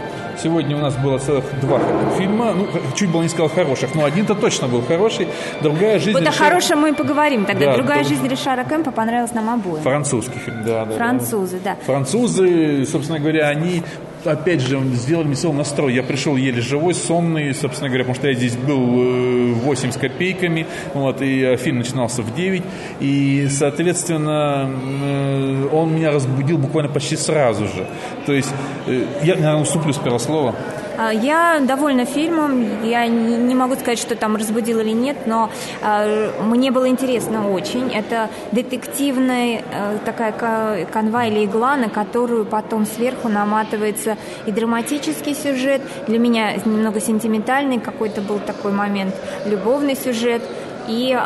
Сегодня 0.43 0.77
у 0.77 0.81
нас 0.81 0.95
было 0.95 1.19
целых 1.19 1.45
два 1.61 1.81
фильма. 2.17 2.55
Ну, 2.55 2.69
чуть 2.95 3.11
было 3.11 3.23
не 3.23 3.29
сказал 3.29 3.49
хороших, 3.49 3.95
но 3.95 4.05
один-то 4.05 4.35
точно 4.35 4.69
был 4.69 4.83
хороший. 4.83 5.27
Другая 5.61 5.99
жизнь... 5.99 6.13
Вот 6.13 6.21
Ришара... 6.21 6.35
о 6.35 6.51
хорошем 6.51 6.81
мы 6.81 6.91
и 6.91 6.93
поговорим 6.93 7.45
тогда. 7.45 7.67
Да, 7.67 7.75
Другая 7.75 8.05
то... 8.05 8.09
жизнь 8.09 8.27
Ришара 8.29 8.63
Кэмпа 8.63 8.93
понравилась 8.93 9.35
нам 9.35 9.51
обоим. 9.51 9.83
Французский 9.83 10.39
фильм, 10.39 10.63
да. 10.65 10.85
да 10.85 10.97
Французы, 10.97 11.59
да. 11.63 11.75
да. 11.75 11.85
Французы, 11.85 12.87
собственно 12.87 13.19
говоря, 13.19 13.49
они 13.49 13.83
опять 14.25 14.61
же, 14.61 14.81
сделали 14.95 15.35
свой 15.35 15.55
настрой. 15.55 15.95
Я 15.95 16.03
пришел 16.03 16.37
еле 16.37 16.61
живой, 16.61 16.95
сонный, 16.95 17.55
собственно 17.55 17.89
говоря, 17.89 18.05
потому 18.05 18.17
что 18.17 18.29
я 18.29 18.35
здесь 18.35 18.57
был 18.57 19.55
8 19.55 19.89
э, 19.89 19.93
с 19.93 19.97
копейками, 19.97 20.67
вот, 20.95 21.23
и 21.23 21.43
э, 21.43 21.57
фильм 21.57 21.79
начинался 21.79 22.23
в 22.23 22.35
9, 22.35 22.63
и, 23.01 23.49
соответственно, 23.51 24.71
э, 24.71 25.69
он 25.73 25.95
меня 25.95 26.11
разбудил 26.11 26.59
буквально 26.59 26.91
почти 26.93 27.17
сразу 27.17 27.67
же. 27.67 27.87
То 28.27 28.33
есть, 28.33 28.53
я, 28.87 29.35
наверное, 29.35 29.63
уступлю 29.63 29.93
с 29.93 29.99
первого 29.99 30.19
слова. 30.19 30.55
А, 30.99 31.13
я 31.13 31.61
довольна 31.61 32.05
фильмом. 32.05 32.85
Я 32.85 33.07
не 33.07 33.55
могу 33.55 33.75
сказать, 33.77 34.01
что 34.01 34.17
там 34.17 34.35
разбудил 34.35 34.81
или 34.81 34.91
нет, 34.91 35.17
но 35.27 35.49
а, 35.81 36.33
мне 36.43 36.73
было 36.73 36.89
интересно 36.89 37.49
очень. 37.51 37.93
Это 37.93 38.29
детективная 38.51 39.63
а, 39.73 39.99
такая 40.05 40.85
канва 40.87 41.27
или 41.27 41.45
игла, 41.45 41.77
на 41.77 41.89
которую 41.89 42.45
потом 42.45 42.85
сверху 42.85 43.29
наматывается 43.29 44.17
и 44.47 44.51
драматический 44.51 45.37
сюжет. 45.37 45.83
Для 46.09 46.19
меня 46.19 46.55
немного 46.55 47.01
сентиментальный 47.01 47.79
какой-то 47.79 48.21
был 48.21 48.41
такой 48.41 48.73
момент, 48.73 49.15
любовный 49.47 49.95
сюжет 49.95 50.43
и 50.89 51.17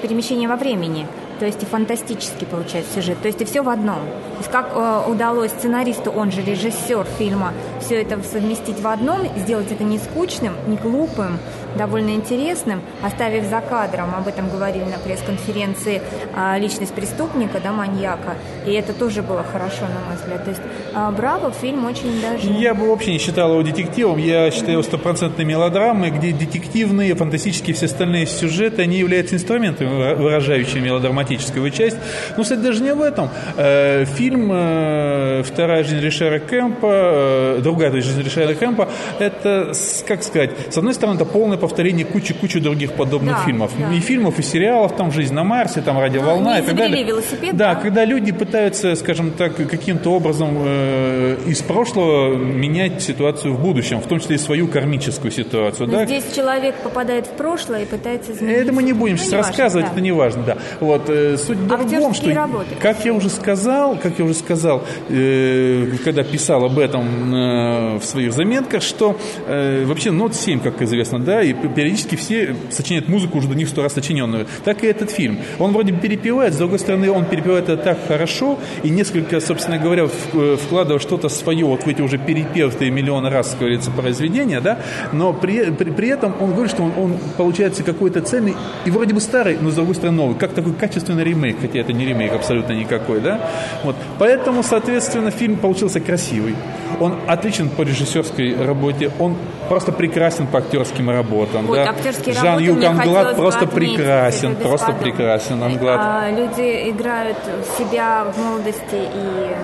перемещение 0.00 0.48
во 0.48 0.56
времени 0.56 1.06
то 1.42 1.46
есть 1.46 1.60
и 1.60 1.66
фантастический 1.66 2.46
получается 2.46 2.94
сюжет, 2.94 3.20
то 3.20 3.26
есть 3.26 3.40
и 3.40 3.44
все 3.44 3.62
в 3.62 3.68
одном. 3.68 3.98
То 3.98 4.38
есть 4.38 4.50
как 4.52 4.70
э, 4.76 5.10
удалось 5.10 5.50
сценаристу, 5.50 6.12
он 6.12 6.30
же 6.30 6.40
режиссер 6.40 7.04
фильма, 7.18 7.52
все 7.80 8.00
это 8.00 8.22
совместить 8.22 8.78
в 8.78 8.86
одном, 8.86 9.26
сделать 9.38 9.72
это 9.72 9.82
не 9.82 9.98
скучным, 9.98 10.54
не 10.68 10.76
глупым, 10.76 11.40
довольно 11.76 12.10
интересным, 12.10 12.82
оставив 13.02 13.44
за 13.44 13.60
кадром, 13.60 14.14
об 14.14 14.28
этом 14.28 14.48
говорили 14.50 14.84
на 14.84 14.98
пресс-конференции, 14.98 16.02
э, 16.34 16.58
личность 16.58 16.94
преступника, 16.94 17.60
да, 17.62 17.72
маньяка, 17.72 18.34
и 18.66 18.72
это 18.72 18.92
тоже 18.92 19.22
было 19.22 19.42
хорошо, 19.42 19.82
на 19.82 20.06
мой 20.06 20.16
взгляд. 20.16 20.44
То 20.44 20.50
есть 20.50 20.62
э, 20.94 21.10
браво, 21.16 21.50
фильм 21.52 21.84
очень 21.84 22.20
даже... 22.20 22.48
Я 22.50 22.74
бы 22.74 22.88
вообще 22.88 23.12
не 23.12 23.18
считал 23.18 23.52
его 23.52 23.62
детективом, 23.62 24.18
я 24.18 24.50
считаю 24.50 24.72
его 24.72 24.82
стопроцентной 24.82 25.44
мелодрамой, 25.44 26.10
где 26.10 26.32
детективные, 26.32 27.14
фантастические, 27.14 27.74
все 27.74 27.86
остальные 27.86 28.26
сюжеты, 28.26 28.82
они 28.82 28.98
являются 28.98 29.34
инструментами, 29.34 30.14
выражающими 30.14 30.86
мелодраматические 30.86 31.12
драматическую 31.22 31.70
часть. 31.70 31.96
Но, 32.36 32.42
кстати, 32.42 32.60
даже 32.60 32.82
не 32.82 32.94
в 32.94 33.02
этом. 33.02 33.28
Э, 33.56 34.04
фильм 34.04 34.50
э, 34.52 35.42
«Вторая 35.44 35.84
жизнь 35.84 36.00
Ришера 36.00 36.38
Кэмпа», 36.38 36.88
э, 36.90 37.60
«Другая 37.62 37.92
жизнь 37.92 38.22
Ришера 38.22 38.54
Кэмпа»— 38.54 38.88
это, 39.18 39.72
как 40.06 40.22
сказать, 40.22 40.50
с 40.70 40.78
одной 40.78 40.94
стороны, 40.94 41.16
это 41.16 41.24
полное 41.24 41.58
повторение 41.62 42.04
кучи-кучи 42.04 42.58
других 42.58 42.94
подобных 42.94 43.36
да, 43.36 43.44
фильмов. 43.44 43.70
Да. 43.78 43.94
И 43.94 44.00
фильмов, 44.00 44.40
и 44.40 44.42
сериалов, 44.42 44.96
там 44.96 45.12
«Жизнь 45.12 45.32
на 45.32 45.44
Марсе», 45.44 45.80
там 45.80 45.96
«Радиоволна» 45.96 46.56
ну, 46.56 46.58
и 46.58 46.66
так 46.66 46.76
далее. 46.76 47.04
велосипед. 47.04 47.56
Да, 47.56 47.74
да, 47.74 47.80
когда 47.80 48.04
люди 48.04 48.32
пытаются, 48.32 48.96
скажем 48.96 49.30
так, 49.30 49.54
каким-то 49.54 50.10
образом 50.10 50.56
э, 50.58 51.36
из 51.46 51.62
прошлого 51.62 52.34
менять 52.34 53.00
ситуацию 53.00 53.54
в 53.54 53.60
будущем, 53.60 54.00
в 54.00 54.08
том 54.08 54.18
числе 54.18 54.36
и 54.36 54.38
свою 54.38 54.66
кармическую 54.66 55.30
ситуацию. 55.30 55.86
Но 55.86 55.98
да? 55.98 56.06
Здесь 56.06 56.24
человек 56.34 56.74
попадает 56.82 57.26
в 57.26 57.30
прошлое 57.30 57.82
и 57.82 57.86
пытается 57.86 58.32
изменить. 58.32 58.56
Это 58.56 58.72
мы 58.72 58.82
не 58.82 58.92
будем 58.92 59.14
ну, 59.14 59.22
сейчас 59.22 59.32
рассказывать, 59.32 59.86
важно, 59.86 59.88
да. 59.88 59.92
это 59.92 60.00
не 60.00 60.12
важно, 60.12 60.42
да. 60.42 60.58
Вот, 60.80 61.06
суть 61.38 61.58
в 61.58 61.68
другом, 61.68 62.14
что, 62.14 62.34
работы. 62.34 62.74
как 62.80 63.04
я 63.04 63.12
уже 63.12 63.28
сказал, 63.28 63.96
как 63.96 64.18
я 64.18 64.24
уже 64.24 64.34
сказал, 64.34 64.82
э, 65.08 65.86
когда 66.02 66.24
писал 66.24 66.64
об 66.64 66.78
этом 66.78 67.32
э, 67.32 67.98
в 67.98 68.04
своих 68.04 68.32
заметках, 68.32 68.82
что 68.82 69.16
э, 69.46 69.84
вообще 69.84 70.10
нот 70.10 70.34
7, 70.34 70.60
как 70.60 70.82
известно, 70.82 71.20
да, 71.20 71.42
и 71.42 71.51
периодически 71.54 72.16
все 72.16 72.56
сочиняют 72.70 73.08
музыку 73.08 73.38
уже 73.38 73.48
до 73.48 73.54
них 73.54 73.68
сто 73.68 73.82
раз 73.82 73.92
сочиненную. 73.92 74.46
Так 74.64 74.84
и 74.84 74.86
этот 74.86 75.10
фильм. 75.10 75.38
Он 75.58 75.72
вроде 75.72 75.92
перепевает, 75.92 76.54
с 76.54 76.56
другой 76.56 76.78
стороны, 76.78 77.10
он 77.10 77.24
перепевает 77.24 77.68
это 77.68 77.82
так 77.82 77.98
хорошо, 78.06 78.58
и 78.82 78.90
несколько, 78.90 79.40
собственно 79.40 79.78
говоря, 79.78 80.08
э, 80.32 80.56
вкладывая 80.62 80.98
что-то 80.98 81.28
свое 81.28 81.64
вот 81.64 81.84
в 81.84 81.88
эти 81.88 82.00
уже 82.02 82.18
перепевтые 82.18 82.90
миллионы 82.90 83.30
раз, 83.30 83.50
как 83.50 83.60
говорится, 83.60 83.90
произведения, 83.90 84.60
да, 84.60 84.78
но 85.12 85.32
при, 85.32 85.70
при, 85.70 85.90
при 85.90 86.08
этом 86.08 86.34
он 86.40 86.52
говорит, 86.52 86.72
что 86.72 86.82
он, 86.82 86.92
он 86.96 87.16
получается 87.36 87.82
какой-то 87.82 88.20
цельный 88.20 88.54
и 88.84 88.90
вроде 88.90 89.14
бы 89.14 89.20
старый, 89.20 89.56
но 89.60 89.70
с 89.70 89.74
другой 89.74 89.94
стороны 89.94 90.16
новый, 90.16 90.36
как 90.36 90.52
такой 90.52 90.72
качественный 90.74 91.24
ремейк, 91.24 91.56
хотя 91.60 91.80
это 91.80 91.92
не 91.92 92.04
ремейк 92.04 92.32
абсолютно 92.32 92.72
никакой, 92.72 93.20
да. 93.20 93.50
Вот. 93.82 93.96
Поэтому, 94.18 94.62
соответственно, 94.62 95.30
фильм 95.30 95.56
получился 95.56 96.00
красивый. 96.00 96.54
Он 97.00 97.16
отличен 97.26 97.68
по 97.68 97.82
режиссерской 97.82 98.54
работе, 98.64 99.10
он 99.18 99.36
просто 99.68 99.92
прекрасен 99.92 100.46
по 100.46 100.58
актерским 100.58 101.10
работам. 101.10 101.41
Вот, 101.50 101.76
да. 101.76 102.32
Жан 102.32 102.84
Англад 102.84 103.36
просто 103.36 103.66
прекрасен, 103.66 104.56
просто 104.56 104.92
прекрасен 104.92 105.62
Англад. 105.62 106.00
А, 106.00 106.30
люди 106.30 106.90
играют 106.90 107.38
себя 107.78 108.24
в 108.24 108.38
молодости 108.38 108.94
и 108.94 109.56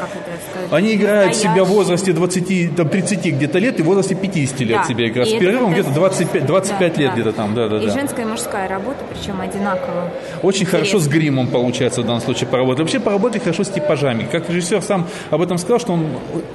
как 0.00 0.10
это 0.10 0.33
сказать? 0.50 0.72
Они 0.72 0.94
играют 0.94 1.34
себя 1.36 1.64
в 1.64 1.68
возрасте 1.68 2.12
20, 2.12 2.76
там, 2.76 2.88
30 2.88 3.24
где-то 3.26 3.58
лет 3.58 3.80
и 3.80 3.82
в 3.82 3.86
возрасте 3.86 4.14
50 4.14 4.60
лет 4.60 4.78
да. 4.78 4.84
себя 4.84 5.08
играют. 5.08 5.30
С 5.30 5.32
перерывом 5.32 5.72
где-то 5.72 5.90
25, 5.90 6.46
25 6.46 6.78
да, 6.78 7.00
лет 7.00 7.10
да. 7.10 7.14
где-то 7.14 7.32
там. 7.32 7.54
Да, 7.54 7.68
да, 7.68 7.78
и 7.78 7.86
да. 7.86 7.92
женская 7.92 8.22
и 8.22 8.24
мужская 8.28 8.68
работа, 8.68 8.98
причем 9.10 9.40
одинаково. 9.40 10.10
Очень 10.42 10.62
Интересно. 10.62 10.78
хорошо 10.78 10.98
с 10.98 11.08
гримом 11.08 11.48
получается 11.48 12.02
в 12.02 12.06
данном 12.06 12.20
случае 12.20 12.48
поработать. 12.48 12.80
Вообще 12.80 13.00
поработать 13.00 13.42
хорошо 13.42 13.64
с 13.64 13.68
типажами. 13.68 14.26
Как 14.30 14.48
режиссер 14.48 14.82
сам 14.82 15.06
об 15.30 15.40
этом 15.40 15.58
сказал, 15.58 15.80
что 15.80 15.92
он, 15.92 16.06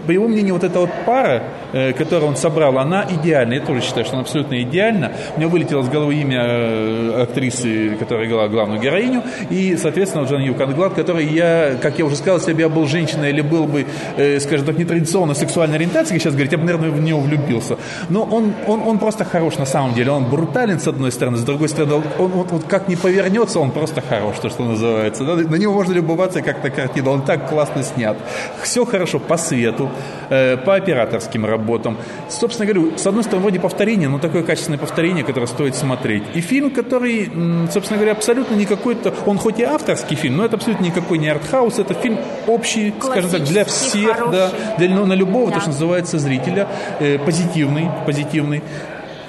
по 0.06 0.12
его 0.12 0.28
мнению, 0.28 0.56
вот 0.56 0.64
эта 0.64 0.80
вот 0.80 0.90
пара, 1.06 1.44
э, 1.74 1.94
которую 1.94 2.30
он 2.30 2.36
собрал, 2.36 2.78
она 2.78 3.06
идеальна. 3.10 3.54
Я 3.54 3.62
тоже 3.62 3.82
считаю, 3.82 4.06
что 4.06 4.14
она 4.16 4.22
абсолютно 4.22 4.62
идеальна. 4.62 5.12
У 5.36 5.40
меня 5.40 5.50
вылетело 5.50 5.82
с 5.84 5.90
головы 5.90 6.16
имя 6.16 6.42
э, 6.44 7.22
актрисы, 7.24 7.96
которая 7.98 8.28
играла 8.28 8.48
главную 8.48 8.82
героиню, 8.82 9.24
и, 9.50 9.78
соответственно, 9.78 10.24
Джан 10.24 10.42
Юканглад, 10.42 10.94
который 10.94 11.26
я, 11.26 11.76
как 11.82 12.00
я 12.00 12.06
уже 12.06 12.16
сказал, 12.16 12.38
если 12.38 12.54
бы 12.54 12.62
я 12.62 12.70
был 12.70 12.86
женщиной 12.86 13.30
или 13.30 13.42
был 13.42 13.66
бы 13.66 13.79
бы, 13.84 13.92
э, 14.18 14.40
скажем 14.40 14.66
так, 14.66 14.78
нетрадиционной 14.78 15.36
сексуальной 15.36 15.78
ориентации, 15.78 16.14
как 16.14 16.22
сейчас 16.22 16.34
говорить, 16.34 16.52
я 16.52 16.58
бы, 16.58 16.66
наверное, 16.66 16.90
в 16.92 17.02
него 17.02 17.20
влюбился. 17.20 17.78
Но 18.10 18.24
он, 18.24 18.54
он, 18.68 18.82
он 18.82 19.00
просто 19.00 19.26
хорош 19.26 19.58
на 19.58 19.66
самом 19.66 19.94
деле. 19.94 20.12
Он 20.12 20.26
брутален, 20.26 20.80
с 20.80 20.88
одной 20.88 21.12
стороны, 21.12 21.38
с 21.38 21.44
другой 21.44 21.70
стороны, 21.70 21.96
он, 21.96 22.04
он 22.18 22.32
вот, 22.32 22.52
вот 22.52 22.64
как 22.64 22.88
не 22.88 22.96
повернется, 22.96 23.60
он 23.60 23.72
просто 23.72 24.02
хорош, 24.02 24.38
то, 24.42 24.50
что 24.50 24.64
называется. 24.64 25.24
Да? 25.24 25.36
На 25.36 25.56
него 25.56 25.74
можно 25.74 25.94
любоваться, 25.94 26.42
как 26.42 26.64
на 26.64 26.70
картину. 26.70 27.12
Он 27.12 27.22
так 27.22 27.50
классно 27.50 27.84
снят. 27.84 28.18
Все 28.62 28.86
хорошо 28.86 29.20
по 29.20 29.38
свету, 29.38 29.90
э, 30.30 30.58
по 30.58 30.76
операторским 30.76 31.46
работам. 31.46 31.98
Собственно 32.30 32.72
говоря, 32.72 32.98
с 32.98 33.08
одной 33.08 33.24
стороны, 33.24 33.44
вроде 33.44 33.60
повторение, 33.60 34.10
но 34.10 34.20
такое 34.20 34.44
качественное 34.44 34.80
повторение, 34.80 35.24
которое 35.24 35.48
стоит 35.48 35.76
смотреть. 35.76 36.24
И 36.34 36.42
фильм, 36.42 36.72
который, 36.72 37.32
собственно 37.72 37.98
говоря, 37.98 38.12
абсолютно 38.14 38.56
не 38.56 38.66
какой-то, 38.66 39.14
он 39.26 39.38
хоть 39.38 39.60
и 39.60 39.64
авторский 39.64 40.16
фильм, 40.16 40.38
но 40.38 40.46
это 40.46 40.56
абсолютно 40.56 40.86
никакой 40.86 41.18
не 41.18 41.30
артхаус, 41.30 41.80
это 41.80 41.94
фильм 41.94 42.20
общий, 42.48 42.94
скажем 43.00 43.30
так, 43.30 43.44
для 43.44 43.66
всех, 43.70 44.32
да, 44.32 44.52
для, 44.78 44.90
ну, 44.90 45.06
на 45.06 45.14
любого, 45.14 45.50
да. 45.50 45.56
то, 45.56 45.62
что 45.62 45.70
называется, 45.72 46.20
зрителя, 46.20 46.68
э, 47.00 47.18
позитивный, 47.20 47.90
позитивный 48.06 48.62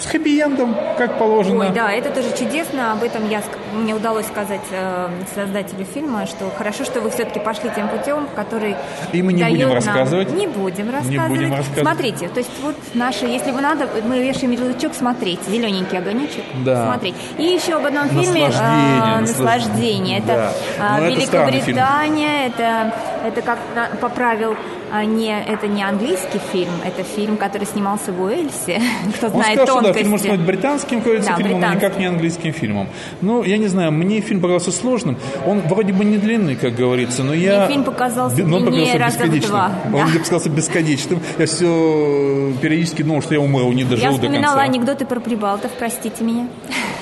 с 0.00 0.06
хэппи-эндом, 0.06 0.74
как 0.96 1.18
положено. 1.18 1.66
Ой, 1.66 1.70
да, 1.74 1.92
это 1.92 2.10
тоже 2.10 2.28
чудесно. 2.36 2.92
Об 2.92 3.02
этом 3.02 3.28
я, 3.28 3.42
мне 3.74 3.94
удалось 3.94 4.26
сказать 4.26 4.60
э, 4.70 5.08
создателю 5.34 5.84
фильма, 5.84 6.26
что 6.26 6.50
хорошо, 6.56 6.84
что 6.84 7.00
вы 7.00 7.10
все-таки 7.10 7.38
пошли 7.38 7.70
тем 7.74 7.88
путем, 7.88 8.26
который 8.34 8.76
И 9.12 9.22
мы 9.22 9.32
не 9.32 9.44
будем 9.44 9.68
нам... 9.68 9.74
рассказывать. 9.74 10.32
Не 10.32 10.46
будем 10.46 10.90
рассказывать. 10.90 11.10
Не 11.10 11.28
будем 11.28 11.54
рассказывать. 11.54 11.82
Смотрите, 11.82 12.28
то 12.28 12.38
есть 12.38 12.50
вот 12.62 12.76
наши, 12.94 13.26
если 13.26 13.50
вы 13.50 13.60
надо, 13.60 13.88
мы 14.04 14.22
вешаем 14.22 14.52
ярлычок 14.52 14.94
«Смотреть», 14.94 15.40
зелененький 15.46 15.98
огонечек, 15.98 16.44
да. 16.64 16.86
смотреть. 16.86 17.14
И 17.38 17.42
еще 17.42 17.74
об 17.74 17.86
одном 17.86 18.08
фильме 18.08 18.48
«Наслаждение». 18.48 19.16
Э, 19.16 19.20
«Наслаждение». 19.20 20.18
Это 20.18 20.52
да. 20.78 20.98
э, 20.98 21.10
Великобритания, 21.10 22.46
это, 22.46 22.94
это, 23.26 23.42
как 23.42 23.58
поправил 24.00 24.52
а 24.52 24.79
не, 25.04 25.42
это 25.42 25.66
не 25.66 25.82
английский 25.82 26.40
фильм, 26.52 26.72
это 26.84 27.02
фильм, 27.02 27.36
который 27.36 27.66
снимался 27.66 28.12
в 28.12 28.20
Уэльсе. 28.20 28.80
Кто 29.16 29.26
он 29.26 29.32
знает 29.32 29.60
сказал, 29.60 29.76
тонкости. 29.76 29.82
что 29.82 29.92
да, 29.92 29.92
фильм 29.92 30.10
может 30.10 30.30
быть 30.30 30.40
британским, 30.40 31.00
кажется, 31.00 31.30
да, 31.30 31.36
фильмом, 31.36 31.60
британский. 31.60 31.86
никак 31.86 31.98
не 31.98 32.06
английским 32.06 32.52
фильмом. 32.52 32.88
Ну, 33.20 33.42
я 33.42 33.58
не 33.58 33.66
знаю, 33.68 33.92
мне 33.92 34.20
фильм 34.20 34.40
показался 34.40 34.72
сложным. 34.72 35.16
Он 35.46 35.60
вроде 35.60 35.92
бы 35.92 36.04
не 36.04 36.18
длинный, 36.18 36.56
как 36.56 36.74
говорится, 36.74 37.22
но 37.22 37.34
я... 37.34 37.60
Мне 37.60 37.68
фильм 37.68 37.84
показался 37.84 38.42
но 38.44 38.56
он 38.56 38.66
показался 38.66 38.98
бесконечным. 38.98 39.50
Два. 39.50 39.70
Он 39.86 39.92
да. 39.92 40.04
мне 40.06 40.18
показался 40.18 40.50
бесконечным. 40.50 41.20
Я 41.38 41.46
все 41.46 42.52
периодически 42.60 43.02
думал, 43.02 43.22
что 43.22 43.34
я 43.34 43.40
умру, 43.40 43.72
не 43.72 43.84
доживу 43.84 43.96
до 43.96 44.00
конца. 44.00 44.26
Я 44.26 44.30
вспоминала 44.30 44.60
анекдоты 44.60 45.06
про 45.06 45.20
прибалтов, 45.20 45.70
простите 45.78 46.24
меня. 46.24 46.48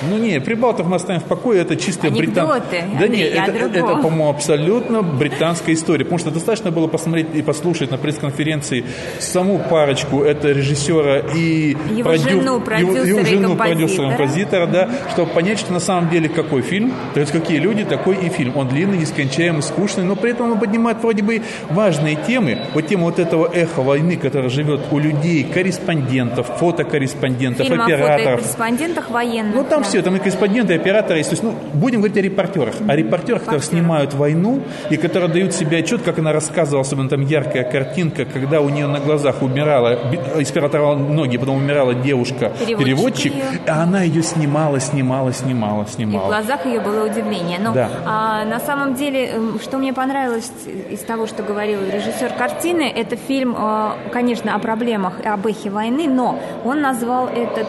Ну, 0.09 0.17
не, 0.17 0.39
прибалтов 0.39 0.87
мы 0.87 0.95
оставим 0.95 1.21
в 1.21 1.25
покое, 1.25 1.61
это 1.61 1.75
чисто 1.75 2.09
британская... 2.11 2.87
Да 2.99 3.07
нет, 3.07 3.33
это, 3.33 3.51
это, 3.51 3.79
это, 3.79 3.95
по-моему, 3.97 4.29
абсолютно 4.29 5.01
британская 5.01 5.73
история, 5.73 6.03
потому 6.03 6.19
что 6.19 6.31
достаточно 6.31 6.71
было 6.71 6.87
посмотреть 6.87 7.27
и 7.33 7.41
послушать 7.41 7.91
на 7.91 7.97
пресс-конференции 7.97 8.39
конференции 8.39 8.85
саму 9.19 9.59
парочку, 9.59 10.23
это 10.23 10.51
режиссера 10.51 11.19
и 11.19 11.75
его 11.91 12.03
продю... 12.03 12.29
жену, 12.29 12.61
продюсера, 12.61 13.05
его, 13.05 13.19
его 13.19 13.25
жену, 13.25 13.55
продюсера, 13.55 14.07
композитора, 14.09 14.67
да, 14.67 14.89
чтобы 15.11 15.31
понять, 15.31 15.59
что 15.59 15.73
на 15.73 15.79
самом 15.79 16.09
деле 16.09 16.29
какой 16.29 16.61
фильм, 16.61 16.93
то 17.13 17.19
есть 17.19 17.31
какие 17.31 17.57
люди, 17.57 17.83
такой 17.83 18.15
и 18.15 18.29
фильм. 18.29 18.57
Он 18.57 18.67
длинный, 18.67 18.97
нескончаемый, 18.97 19.61
скучный, 19.61 20.03
но 20.03 20.15
при 20.15 20.31
этом 20.31 20.51
он 20.51 20.59
поднимает 20.59 21.01
вроде 21.01 21.23
бы 21.23 21.41
важные 21.69 22.15
темы. 22.15 22.65
Вот 22.73 22.87
тема 22.87 23.03
вот 23.03 23.19
этого 23.19 23.49
эхо 23.51 23.81
войны, 23.81 24.15
которая 24.15 24.49
живет 24.49 24.81
у 24.91 24.99
людей, 24.99 25.43
корреспондентов, 25.43 26.47
фотокорреспондентов, 26.59 27.67
Фильм 27.67 27.81
операторов. 27.81 28.21
О 28.21 28.37
корреспондентах 28.37 29.09
военных. 29.09 29.55
Ну 29.55 29.63
там 29.63 29.83
да. 29.83 29.88
Все, 29.89 30.01
там 30.01 30.15
и 30.15 30.19
корреспонденты, 30.19 30.73
и 30.73 30.75
операторы 30.75 31.17
есть. 31.17 31.29
То 31.29 31.33
есть, 31.33 31.43
ну, 31.43 31.53
будем 31.73 31.99
говорить 31.99 32.17
о 32.17 32.21
репортерах. 32.21 32.75
О 32.87 32.95
репортерах, 32.95 33.41
которые 33.41 33.61
снимают 33.61 34.13
войну 34.13 34.61
и 34.89 34.97
которые 34.97 35.29
дают 35.29 35.53
себе 35.53 35.79
отчет, 35.79 36.01
как 36.03 36.19
она 36.19 36.31
рассказывала, 36.31 36.81
особенно 36.81 37.09
там 37.09 37.21
яркая 37.21 37.63
картинка, 37.63 38.25
когда 38.25 38.61
у 38.61 38.69
нее 38.69 38.87
на 38.87 38.99
глазах 38.99 39.41
умирала, 39.41 39.99
испиротовала 40.37 40.95
ноги, 40.95 41.37
потом 41.37 41.57
умирала 41.57 41.95
девушка-переводчик, 41.95 43.33
а 43.67 43.83
она 43.83 44.03
ее 44.03 44.21
снимала, 44.23 44.79
снимала, 44.79 45.33
снимала, 45.33 45.85
снимала. 45.87 46.23
И 46.23 46.25
в 46.25 46.27
глазах 46.27 46.65
ее 46.65 46.79
было 46.79 47.05
удивление. 47.05 47.59
Но 47.59 47.73
да. 47.73 47.89
а, 48.05 48.45
на 48.45 48.59
самом 48.59 48.93
деле, 48.93 49.27
эм, 49.27 49.59
что 49.59 49.77
мне 49.77 49.93
понравилось 49.93 50.51
из 50.89 50.99
того, 50.99 51.27
что 51.27 51.43
говорил 51.43 51.79
режиссер 51.81 52.33
картины, 52.37 52.83
это 52.83 53.15
фильм, 53.15 53.55
а, 53.57 53.97
конечно, 54.11 54.55
о 54.55 54.59
проблемах, 54.59 55.13
об 55.25 55.47
эхе 55.47 55.69
войны, 55.69 56.07
но 56.07 56.39
он 56.63 56.81
назвал 56.81 57.27
этот 57.27 57.67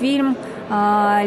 фильм 0.00 0.36
а, 0.70 1.22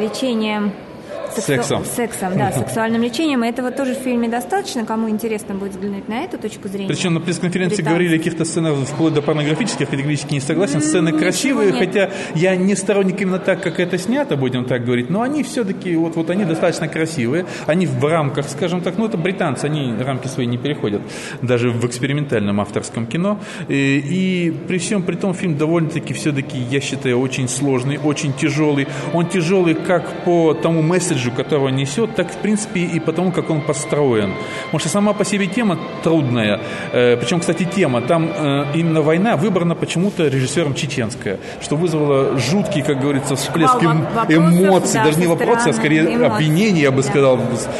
сексом. 1.38 1.86
Сексом, 1.86 2.38
да, 2.38 2.52
сексуальным 2.58 3.02
лечением. 3.02 3.44
И 3.44 3.48
этого 3.48 3.72
тоже 3.72 3.96
в 3.96 4.00
фильме 4.00 4.28
достаточно. 4.28 4.86
Кому 4.86 5.10
интересно 5.10 5.56
будет 5.56 5.72
взглянуть 5.72 6.08
на 6.08 6.24
эту 6.24 6.38
точку 6.38 6.68
зрения. 6.68 6.88
Причем 6.88 7.14
на 7.14 7.20
пресс-конференции 7.20 7.82
говорили 7.82 8.16
о 8.16 8.18
каких-то 8.18 8.46
сценах 8.46 8.78
вплоть 8.88 9.14
до 9.14 9.22
порнографических, 9.22 9.90
категорически 9.90 10.34
не 10.34 10.40
согласен. 10.40 10.82
Сцены 10.82 11.12
красивые, 11.12 11.72
хотя 11.74 12.10
я 12.36 12.56
не 12.56 12.76
сторонник 12.76 13.22
именно 13.22 13.40
так, 13.40 13.62
как 13.62 13.80
это 13.80 13.98
снято, 13.98 14.36
будем 14.36 14.66
так 14.66 14.84
говорить, 14.84 15.10
но 15.10 15.22
они 15.22 15.44
все-таки, 15.44 15.96
вот, 15.96 16.16
вот 16.16 16.30
они 16.30 16.46
достаточно 16.46 16.88
красивые. 16.88 17.46
Они 17.68 17.86
в 17.86 18.04
рамках, 18.04 18.50
скажем 18.50 18.82
так, 18.82 18.98
ну 18.98 19.06
это 19.06 19.18
британцы, 19.18 19.66
они 19.66 19.96
рамки 20.00 20.28
свои 20.28 20.46
не 20.46 20.58
переходят, 20.58 21.02
даже 21.42 21.70
в 21.70 21.86
экспериментальном 21.86 22.60
авторском 22.60 23.06
кино. 23.06 23.40
И, 23.68 23.98
и 23.98 24.52
при 24.68 24.78
всем 24.78 25.04
при 25.04 25.16
том 25.16 25.34
фильм 25.34 25.58
довольно-таки 25.58 26.14
все-таки, 26.14 26.58
я 26.58 26.82
считаю, 26.82 27.20
очень 27.20 27.48
сложный, 27.48 28.00
очень 28.04 28.34
тяжелый. 28.34 28.88
Он 29.14 29.28
тяжелый 29.28 29.76
как 29.76 30.24
по 30.24 30.54
тому 30.54 30.82
месседжу, 30.82 31.21
месседжу, 31.22 31.32
которого 31.32 31.70
несет, 31.70 32.16
так, 32.16 32.32
в 32.32 32.38
принципе, 32.38 32.82
и 32.82 33.00
потому, 33.00 33.32
как 33.32 33.50
он 33.50 33.62
построен. 33.62 34.34
Потому 34.66 34.80
что 34.80 34.90
сама 34.90 35.14
по 35.14 35.26
себе 35.26 35.48
тема 35.48 35.78
трудная. 36.04 36.60
Э, 36.92 37.18
причем, 37.18 37.40
кстати, 37.40 37.64
тема, 37.64 38.02
там 38.02 38.30
э, 38.30 38.66
именно 38.76 39.02
война 39.02 39.36
выбрана 39.36 39.76
почему-то 39.76 40.28
режиссером 40.28 40.74
чеченская, 40.74 41.40
что 41.62 41.76
вызвало 41.76 42.38
жуткий, 42.38 42.82
как 42.82 43.00
говорится, 43.00 43.36
всплеск 43.36 43.84
эм, 43.84 44.06
эмоций, 44.30 45.00
да, 45.00 45.06
даже 45.06 45.20
не 45.20 45.28
вопросы, 45.28 45.70
а 45.70 45.74
скорее 45.74 46.02
эмоций. 46.02 46.28
обвинений, 46.28 46.82
я 46.82 46.92
бы 46.92 47.04
сказал, 47.04 47.40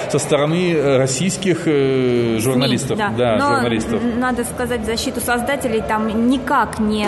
со 0.10 0.20
стороны 0.20 0.74
э, 0.74 0.98
российских 0.98 1.66
журналистов. 2.42 2.98
СМИ, 2.98 3.18
да, 3.18 3.38
да 3.38 3.56
журналистов. 3.56 4.02
надо 4.18 4.44
сказать, 4.44 4.86
защиту 4.86 5.20
создателей 5.22 5.82
там 5.88 6.30
никак 6.30 6.80
не 6.80 7.08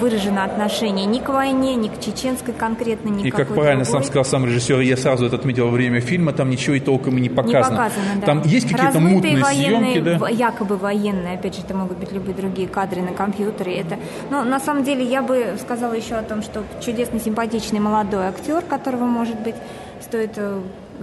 выражено 0.00 0.44
отношение 0.44 1.06
ни 1.06 1.18
к 1.18 1.28
войне, 1.28 1.74
ни 1.74 1.88
к 1.88 2.00
чеченской 2.00 2.54
конкретно, 2.54 3.08
ни 3.10 3.26
И 3.26 3.30
как 3.30 3.48
правильно 3.48 3.84
другой. 3.84 4.02
сам 4.02 4.04
сказал 4.04 4.24
сам 4.24 4.46
режиссер, 4.46 4.80
я 4.80 4.96
сразу 4.96 5.26
это 5.26 5.36
отметил 5.36 5.65
во 5.66 5.72
время 5.72 6.00
фильма, 6.00 6.32
там 6.32 6.50
ничего 6.50 6.76
и 6.76 6.80
толком 6.80 7.18
и 7.18 7.20
не 7.20 7.28
показано. 7.28 7.70
Не 7.70 7.76
показано 7.76 8.06
да. 8.20 8.26
Там 8.26 8.42
есть 8.42 8.70
какие-то 8.70 9.00
мутные 9.00 9.42
военные, 9.42 9.92
съемки, 9.92 10.18
да? 10.18 10.28
Якобы 10.28 10.76
военные, 10.76 11.34
опять 11.34 11.56
же, 11.56 11.62
это 11.62 11.74
могут 11.74 11.98
быть 11.98 12.12
любые 12.12 12.34
другие 12.34 12.68
кадры 12.68 13.02
на 13.02 13.12
компьютере. 13.12 13.76
Это, 13.76 13.98
но 14.30 14.44
на 14.44 14.60
самом 14.60 14.84
деле 14.84 15.04
я 15.04 15.22
бы 15.22 15.56
сказала 15.60 15.94
еще 15.94 16.14
о 16.14 16.22
том, 16.22 16.42
что 16.42 16.64
чудесный, 16.80 17.20
симпатичный 17.20 17.80
молодой 17.80 18.26
актер, 18.26 18.62
которого, 18.62 19.04
может 19.04 19.38
быть, 19.40 19.56
стоит 20.00 20.32
э, 20.36 20.60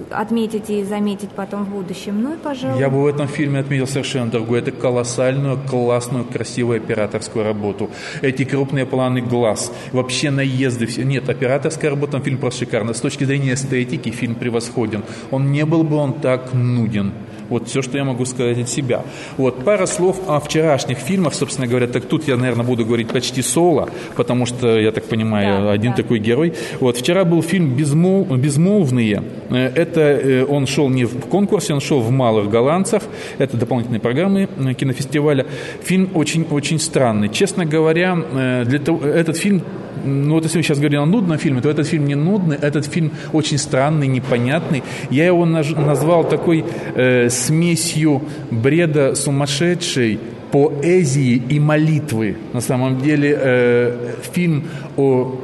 отметить 0.09 0.69
и 0.69 0.83
заметить 0.83 1.29
потом 1.29 1.65
в 1.65 1.69
будущем. 1.69 2.21
Ну 2.21 2.33
и 2.33 2.37
пожалуй. 2.37 2.79
Я 2.79 2.89
бы 2.89 3.01
в 3.01 3.07
этом 3.07 3.27
фильме 3.27 3.59
отметил 3.59 3.87
совершенно 3.87 4.29
другое. 4.29 4.61
Это 4.61 4.71
колоссальную, 4.71 5.57
классную, 5.69 6.25
красивую 6.25 6.77
операторскую 6.77 7.43
работу. 7.43 7.89
Эти 8.21 8.43
крупные 8.43 8.85
планы 8.85 9.21
глаз, 9.21 9.71
вообще 9.91 10.31
наезды. 10.31 10.85
Все. 10.85 11.03
Нет, 11.03 11.29
операторская 11.29 11.91
работа, 11.91 12.19
фильм 12.19 12.37
просто 12.37 12.65
шикарный. 12.65 12.93
С 12.93 13.01
точки 13.01 13.23
зрения 13.23 13.53
эстетики 13.53 14.09
фильм 14.09 14.35
превосходен. 14.35 15.03
Он 15.31 15.51
не 15.51 15.65
был 15.65 15.83
бы 15.83 15.95
он 15.97 16.13
так 16.13 16.53
нуден. 16.53 17.13
Вот 17.53 17.67
все, 17.67 17.83
что 17.83 17.99
я 17.99 18.03
могу 18.03 18.25
сказать 18.25 18.57
от 18.57 18.67
себя. 18.67 19.03
Вот 19.37 19.63
пара 19.63 19.85
слов 19.85 20.19
о 20.27 20.39
вчерашних 20.39 20.97
фильмах, 20.97 21.35
собственно 21.35 21.67
говоря. 21.67 21.85
Так 21.85 22.05
тут 22.05 22.27
я, 22.27 22.35
наверное, 22.35 22.65
буду 22.65 22.83
говорить 22.83 23.09
почти 23.09 23.43
соло, 23.43 23.89
потому 24.15 24.47
что, 24.47 24.79
я 24.79 24.91
так 24.91 25.03
понимаю, 25.03 25.65
да, 25.65 25.71
один 25.71 25.91
да. 25.91 25.97
такой 25.97 26.17
герой. 26.17 26.55
Вот 26.79 26.97
вчера 26.97 27.25
был 27.25 27.43
фильм 27.43 27.75
«Безмол... 27.75 28.25
«Безмолвные». 28.25 29.21
Э, 29.51 29.67
это 29.67 30.01
э, 30.01 30.45
он 30.45 30.65
шел 30.65 30.89
не 30.89 31.05
в 31.05 31.27
конкурсе, 31.27 31.75
он 31.75 31.79
шел 31.79 31.99
в 31.99 32.09
«Малых 32.09 32.49
голландцах». 32.49 33.03
Это 33.37 33.55
дополнительные 33.55 33.99
программы 33.99 34.49
э, 34.57 34.73
кинофестиваля. 34.73 35.45
Фильм 35.83 36.09
очень, 36.15 36.47
очень 36.49 36.79
странный. 36.79 37.29
Честно 37.29 37.65
говоря, 37.65 38.15
для 38.65 38.79
того, 38.79 39.05
этот 39.05 39.37
фильм 39.37 39.61
ну 40.03 40.33
вот 40.35 40.43
если 40.43 40.57
мы 40.57 40.63
сейчас 40.63 40.79
говорим 40.79 41.01
о 41.01 41.05
нудном 41.05 41.37
фильме, 41.37 41.61
то 41.61 41.69
этот 41.69 41.87
фильм 41.87 42.05
не 42.05 42.15
нудный, 42.15 42.57
этот 42.57 42.85
фильм 42.85 43.11
очень 43.31 43.57
странный, 43.57 44.07
непонятный. 44.07 44.83
Я 45.09 45.25
его 45.25 45.45
назвал 45.45 46.23
такой 46.23 46.65
э, 46.95 47.29
смесью 47.29 48.21
бреда 48.51 49.15
сумасшедшей, 49.15 50.19
поэзии 50.51 51.41
и 51.49 51.59
молитвы. 51.59 52.37
На 52.53 52.61
самом 52.61 53.01
деле 53.01 53.37
э, 53.39 54.13
фильм 54.33 54.65
о 54.97 55.39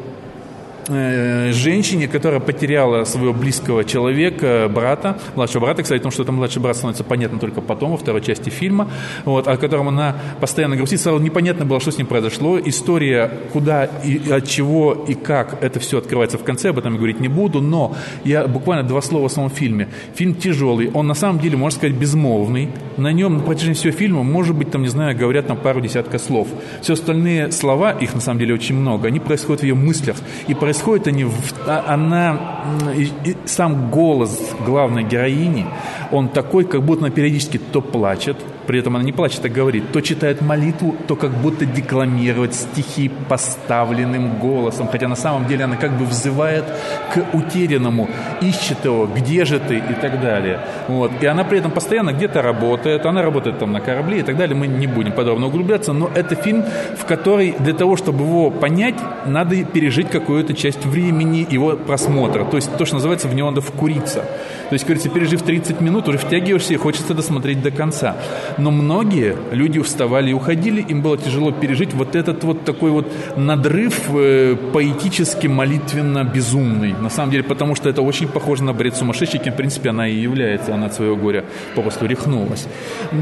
женщине, 0.89 2.07
которая 2.07 2.39
потеряла 2.39 3.03
своего 3.03 3.33
близкого 3.33 3.83
человека, 3.83 4.69
брата, 4.73 5.19
младшего 5.35 5.65
брата, 5.65 5.83
кстати, 5.83 5.99
потому 5.99 6.11
что 6.11 6.23
это 6.23 6.31
младший 6.31 6.61
брат 6.61 6.75
становится 6.75 7.03
понятно 7.03 7.39
только 7.39 7.61
потом, 7.61 7.91
во 7.91 7.97
второй 7.97 8.21
части 8.21 8.49
фильма, 8.49 8.89
вот, 9.25 9.47
о 9.47 9.57
котором 9.57 9.89
она 9.89 10.15
постоянно 10.39 10.75
грустит. 10.75 10.99
Сразу 10.99 11.19
непонятно 11.19 11.65
было, 11.65 11.79
что 11.79 11.91
с 11.91 11.97
ним 11.97 12.07
произошло. 12.07 12.59
История, 12.59 13.31
куда 13.53 13.85
и 13.85 14.31
от 14.31 14.47
чего 14.47 15.05
и 15.07 15.13
как, 15.13 15.61
это 15.61 15.79
все 15.79 15.99
открывается 15.99 16.37
в 16.37 16.43
конце, 16.43 16.69
об 16.69 16.79
этом 16.79 16.93
я 16.93 16.97
говорить 16.97 17.19
не 17.19 17.27
буду, 17.27 17.61
но 17.61 17.95
я 18.23 18.47
буквально 18.47 18.87
два 18.87 19.01
слова 19.01 19.27
о 19.27 19.29
самом 19.29 19.51
фильме. 19.51 19.89
Фильм 20.15 20.33
тяжелый, 20.33 20.89
он 20.93 21.07
на 21.07 21.13
самом 21.13 21.39
деле, 21.39 21.57
можно 21.57 21.77
сказать, 21.77 21.95
безмолвный. 21.95 22.69
На 22.97 23.11
нем 23.11 23.37
на 23.37 23.43
протяжении 23.43 23.75
всего 23.75 23.93
фильма, 23.93 24.23
может 24.23 24.55
быть, 24.55 24.71
там, 24.71 24.81
не 24.81 24.89
знаю, 24.89 25.15
говорят 25.15 25.47
там 25.47 25.57
пару 25.57 25.81
десятка 25.81 26.17
слов. 26.19 26.47
Все 26.81 26.93
остальные 26.93 27.51
слова, 27.51 27.91
их 27.91 28.13
на 28.15 28.21
самом 28.21 28.39
деле 28.39 28.53
очень 28.53 28.75
много, 28.75 29.07
они 29.07 29.19
происходят 29.19 29.61
в 29.61 29.63
ее 29.63 29.75
мыслях. 29.75 30.17
И 30.47 30.53
происходят 30.53 30.78
они, 31.07 31.25
в, 31.25 31.53
а, 31.65 31.85
она, 31.87 32.63
и, 32.95 33.11
и 33.23 33.37
сам 33.45 33.89
голос 33.89 34.39
главной 34.65 35.03
героини, 35.03 35.65
он 36.11 36.29
такой, 36.29 36.65
как 36.65 36.83
будто 36.83 37.05
она 37.05 37.11
периодически 37.11 37.57
то 37.57 37.81
плачет, 37.81 38.37
при 38.69 38.77
этом 38.77 38.95
она 38.95 39.03
не 39.03 39.11
плачет, 39.11 39.43
а 39.43 39.49
говорит, 39.49 39.91
то 39.91 39.99
читает 39.99 40.41
молитву, 40.41 40.95
то 41.07 41.15
как 41.15 41.31
будто 41.31 41.65
декламирует 41.65 42.53
стихи 42.53 43.09
поставленным 43.27 44.37
голосом, 44.37 44.87
хотя 44.87 45.07
на 45.07 45.15
самом 45.15 45.47
деле 45.47 45.63
она 45.63 45.75
как 45.75 45.97
бы 45.97 46.05
взывает 46.05 46.65
к 47.11 47.35
утерянному, 47.35 48.07
ищет 48.41 48.85
его, 48.85 49.07
где 49.07 49.43
же 49.43 49.59
ты 49.59 49.77
и 49.77 49.93
так 49.99 50.21
далее. 50.21 50.59
Вот. 50.87 51.11
И 51.19 51.25
она 51.25 51.43
при 51.45 51.57
этом 51.57 51.71
постоянно 51.71 52.13
где-то 52.13 52.43
работает, 52.43 53.07
она 53.07 53.23
работает 53.23 53.57
там 53.57 53.71
на 53.71 53.81
корабле 53.81 54.19
и 54.19 54.21
так 54.21 54.37
далее, 54.37 54.55
мы 54.55 54.67
не 54.67 54.85
будем 54.85 55.13
подробно 55.13 55.47
углубляться, 55.47 55.91
но 55.91 56.11
это 56.13 56.35
фильм, 56.35 56.63
в 56.95 57.05
который 57.05 57.55
для 57.57 57.73
того, 57.73 57.97
чтобы 57.97 58.23
его 58.23 58.51
понять, 58.51 58.99
надо 59.25 59.63
пережить 59.63 60.11
какую-то 60.11 60.53
часть 60.53 60.85
времени 60.85 61.47
его 61.49 61.75
просмотра, 61.75 62.45
то 62.45 62.57
есть 62.57 62.71
то, 62.77 62.85
что 62.85 62.97
называется, 62.97 63.27
в 63.27 63.33
него 63.33 63.49
надо 63.49 63.61
вкуриться. 63.61 64.25
То 64.69 64.73
есть, 64.73 64.85
говорится, 64.85 65.09
пережив 65.09 65.41
30 65.41 65.81
минут, 65.81 66.07
уже 66.07 66.19
втягиваешься 66.19 66.75
и 66.75 66.77
хочется 66.77 67.15
досмотреть 67.15 67.63
до 67.63 67.71
конца. 67.71 68.17
Но 68.59 68.71
многие 68.71 69.35
люди 69.51 69.79
уставали 69.79 70.31
и 70.31 70.33
уходили, 70.33 70.81
им 70.81 71.01
было 71.01 71.17
тяжело 71.17 71.51
пережить 71.51 71.93
вот 71.93 72.15
этот 72.15 72.43
вот 72.43 72.65
такой 72.65 72.91
вот 72.91 73.07
надрыв 73.37 74.09
э, 74.13 74.55
поэтически, 74.73 75.47
молитвенно 75.47 76.23
безумный. 76.23 76.93
На 76.93 77.09
самом 77.09 77.31
деле, 77.31 77.43
потому 77.43 77.75
что 77.75 77.89
это 77.89 78.01
очень 78.01 78.27
похоже 78.27 78.63
на 78.63 78.73
бред 78.73 78.95
сумасшедший, 78.95 79.39
кем, 79.39 79.53
в 79.53 79.55
принципе, 79.55 79.89
она 79.89 80.07
и 80.07 80.15
является. 80.15 80.73
Она 80.73 80.87
от 80.87 80.93
своего 80.93 81.15
горя 81.15 81.45
попросту 81.75 82.05
рехнулась. 82.05 82.67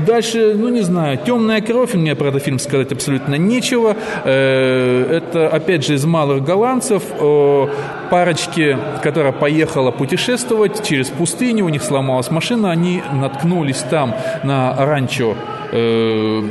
Дальше, 0.07 0.55
ну, 0.55 0.69
не 0.69 0.81
знаю, 0.81 1.19
«Темная 1.25 1.61
кровь», 1.61 1.93
мне 1.93 2.15
про 2.15 2.29
этот 2.29 2.43
фильм 2.43 2.59
сказать 2.59 2.91
абсолютно 2.91 3.35
нечего. 3.35 3.95
Э, 4.23 5.17
это, 5.17 5.49
опять 5.49 5.85
же, 5.85 5.93
из 5.93 6.05
малых 6.05 6.43
голландцев 6.43 7.03
о 7.19 7.69
парочке, 8.09 8.77
которая 9.03 9.31
поехала 9.31 9.91
путешествовать 9.91 10.85
через 10.85 11.09
пустыню, 11.09 11.65
у 11.65 11.69
них 11.69 11.83
сломалась 11.83 12.31
машина, 12.31 12.71
они 12.71 13.03
наткнулись 13.11 13.83
там 13.89 14.15
на 14.43 14.75
ранчо 14.77 15.35
э, 15.71 16.41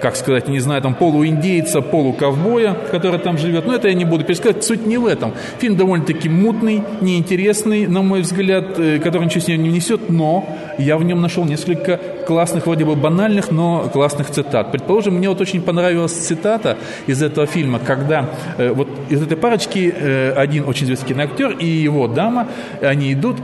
как 0.00 0.16
сказать, 0.16 0.48
не 0.48 0.60
знаю, 0.60 0.82
там 0.82 0.94
полуиндейца, 0.94 1.80
полуковбоя, 1.80 2.74
который 2.90 3.18
там 3.18 3.38
живет. 3.38 3.66
Но 3.66 3.74
это 3.74 3.88
я 3.88 3.94
не 3.94 4.04
буду 4.04 4.24
пересказывать. 4.24 4.64
Суть 4.64 4.86
не 4.86 4.98
в 4.98 5.06
этом. 5.06 5.32
Фильм 5.58 5.76
довольно-таки 5.76 6.28
мутный, 6.28 6.82
неинтересный, 7.00 7.86
на 7.86 8.02
мой 8.02 8.20
взгляд, 8.22 8.78
э, 8.78 8.98
который 8.98 9.24
ничего 9.24 9.40
с 9.40 9.48
ним 9.48 9.62
не 9.62 9.70
несет, 9.70 10.08
но 10.10 10.48
я 10.78 10.96
в 10.96 11.04
нем 11.04 11.20
нашел 11.20 11.44
несколько 11.44 12.00
классных, 12.26 12.66
вроде 12.66 12.84
бы 12.84 12.96
банальных, 12.96 13.50
но 13.50 13.88
классных 13.92 14.30
цитат. 14.30 14.72
Предположим, 14.72 15.14
мне 15.14 15.28
вот 15.28 15.40
очень 15.40 15.62
понравилась 15.62 16.12
цитата 16.12 16.76
из 17.06 17.22
этого 17.22 17.46
фильма, 17.46 17.78
когда 17.78 18.30
э, 18.58 18.72
вот 18.72 18.88
из 19.08 19.22
этой 19.22 19.36
парочки 19.36 19.92
э, 19.96 20.32
один 20.32 20.68
очень 20.68 20.86
известный 20.86 21.08
киноактер 21.08 21.50
и 21.50 21.66
его 21.66 22.08
дама, 22.08 22.48
они 22.80 23.12
идут 23.12 23.36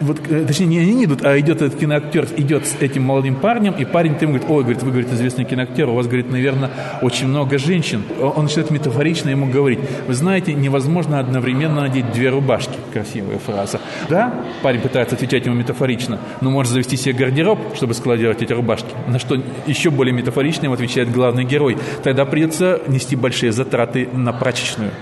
вот, 0.00 0.18
э, 0.30 0.44
точнее, 0.46 0.66
не 0.66 0.78
они 0.78 1.04
идут, 1.04 1.24
а 1.24 1.38
идет 1.38 1.60
этот 1.60 1.78
киноактер, 1.78 2.26
идет 2.38 2.66
с 2.66 2.76
этим 2.80 3.02
молодым 3.02 3.36
парнем, 3.36 3.74
и 3.74 3.84
парень 3.84 4.16
ему 4.20 4.32
говорит, 4.32 4.50
ой, 4.50 4.62
говорит, 4.62 4.82
вы, 4.82 4.90
говорит, 4.90 5.12
известный 5.12 5.44
киноактер, 5.44 5.88
у 5.90 5.94
вас, 5.94 6.06
говорит, 6.06 6.30
наверное, 6.30 6.70
очень 7.02 7.28
много 7.28 7.58
женщин. 7.58 8.02
Он 8.18 8.44
начинает 8.44 8.70
метафорично 8.70 9.28
ему 9.28 9.46
говорить, 9.46 9.78
вы 10.08 10.14
знаете, 10.14 10.54
невозможно 10.54 11.18
одновременно 11.18 11.82
надеть 11.82 12.10
две 12.12 12.30
рубашки. 12.30 12.78
Красивая 12.92 13.38
фраза. 13.38 13.80
Да, 14.08 14.32
парень 14.62 14.80
пытается 14.80 15.16
отвечать 15.16 15.44
ему 15.44 15.54
метафорично, 15.54 16.18
но 16.40 16.50
может 16.50 16.72
завести 16.72 16.96
себе 16.96 17.12
гардероб, 17.12 17.58
чтобы 17.76 17.92
складировать 17.92 18.40
эти 18.40 18.52
рубашки. 18.54 18.88
На 19.06 19.18
что 19.18 19.36
еще 19.66 19.90
более 19.90 20.14
метафорично 20.14 20.64
ему 20.64 20.74
отвечает 20.74 21.12
главный 21.12 21.44
герой. 21.44 21.76
Тогда 22.02 22.24
придется 22.24 22.80
нести 22.86 23.16
большие 23.16 23.52
затраты 23.52 24.08
на 24.12 24.32
прачечную. 24.32 24.92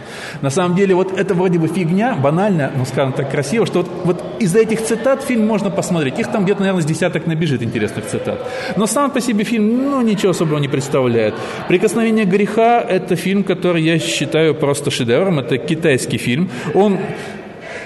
На 0.42 0.50
самом 0.50 0.76
деле, 0.76 0.96
вот 0.96 1.16
это 1.16 1.34
вроде 1.34 1.58
бы 1.60 1.68
фигня, 1.68 2.16
банально, 2.16 2.72
но 2.76 2.84
скажем 2.84 3.12
так 3.12 3.30
красиво, 3.30 3.64
что 3.64 3.82
вот, 3.82 3.90
вот 4.04 4.24
из-за 4.40 4.58
этих 4.58 4.87
цитат 4.88 5.22
фильм 5.22 5.46
можно 5.46 5.70
посмотреть. 5.70 6.18
Их 6.18 6.32
там 6.32 6.44
где-то, 6.44 6.60
наверное, 6.60 6.82
с 6.82 6.86
десяток 6.86 7.26
набежит 7.26 7.62
интересных 7.62 8.06
цитат. 8.06 8.38
Но 8.76 8.86
сам 8.86 9.10
по 9.10 9.20
себе 9.20 9.44
фильм, 9.44 9.90
ну, 9.90 10.00
ничего 10.02 10.30
особого 10.30 10.58
не 10.58 10.68
представляет. 10.68 11.34
«Прикосновение 11.68 12.24
греха»— 12.24 12.80
это 12.88 13.16
фильм, 13.16 13.44
который 13.44 13.82
я 13.82 13.98
считаю 13.98 14.54
просто 14.54 14.90
шедевром. 14.90 15.38
Это 15.38 15.58
китайский 15.58 16.18
фильм. 16.18 16.50
Он 16.74 16.98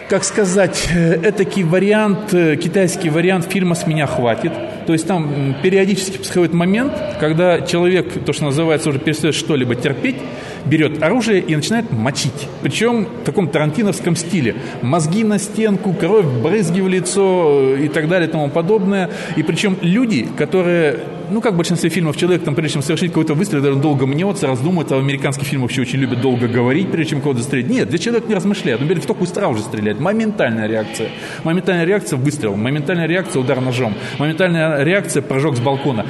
как 0.08 0.24
сказать, 0.24 0.88
э, 0.94 1.14
этакий 1.22 1.62
вариант, 1.62 2.34
э, 2.34 2.56
китайский 2.56 3.08
вариант 3.08 3.50
фильма 3.50 3.74
«С 3.74 3.86
меня 3.86 4.06
хватит». 4.06 4.52
То 4.86 4.92
есть 4.92 5.06
там 5.06 5.56
периодически 5.62 6.18
происходит 6.18 6.52
момент, 6.52 6.92
когда 7.18 7.62
человек, 7.62 8.12
то, 8.26 8.32
что 8.34 8.44
называется, 8.44 8.90
уже 8.90 8.98
перестает 8.98 9.34
что-либо 9.34 9.74
терпеть, 9.74 10.16
берет 10.64 11.02
оружие 11.02 11.40
и 11.40 11.54
начинает 11.56 11.90
мочить. 11.92 12.48
Причем 12.62 13.04
в 13.04 13.24
таком 13.24 13.48
тарантиновском 13.48 14.16
стиле. 14.16 14.56
Мозги 14.82 15.24
на 15.24 15.38
стенку, 15.38 15.92
кровь, 15.92 16.26
брызги 16.26 16.80
в 16.80 16.88
лицо 16.88 17.74
и 17.76 17.88
так 17.88 18.08
далее 18.08 18.28
и 18.28 18.32
тому 18.32 18.48
подобное. 18.48 19.10
И 19.36 19.42
причем 19.42 19.76
люди, 19.80 20.28
которые 20.36 21.00
ну, 21.30 21.40
как 21.40 21.54
в 21.54 21.56
большинстве 21.56 21.88
фильмов, 21.88 22.16
человек, 22.16 22.44
там, 22.44 22.54
прежде 22.54 22.74
чем 22.74 22.82
совершить 22.82 23.08
какой-то 23.08 23.34
выстрел, 23.34 23.62
даже 23.62 23.76
долго 23.76 24.06
мнется, 24.06 24.46
раздумывает, 24.46 24.92
а 24.92 24.96
в 24.96 24.98
американских 24.98 25.46
фильмах 25.46 25.70
вообще 25.70 25.82
очень 25.82 25.98
любят 25.98 26.20
долго 26.20 26.46
говорить, 26.46 26.90
прежде 26.90 27.10
чем 27.10 27.20
кого-то 27.20 27.40
застрелить. 27.40 27.70
Нет, 27.70 27.88
для 27.88 27.98
человека 27.98 28.28
не 28.28 28.34
размышляет, 28.34 28.80
он 28.80 28.88
берет 28.88 29.04
в 29.04 29.06
такую 29.06 29.26
сразу 29.26 29.56
же 29.56 29.62
стреляет. 29.62 29.98
Моментальная 29.98 30.66
реакция. 30.66 31.08
Моментальная 31.44 31.86
реакция– 31.86 32.16
выстрел. 32.18 32.54
Моментальная 32.54 33.06
реакция– 33.06 33.40
удар 33.42 33.60
ножом. 33.60 33.94
Моментальная 34.18 34.82
реакция– 34.82 35.22
прыжок 35.22 35.56
с 35.56 35.60
балкона. 35.60 36.04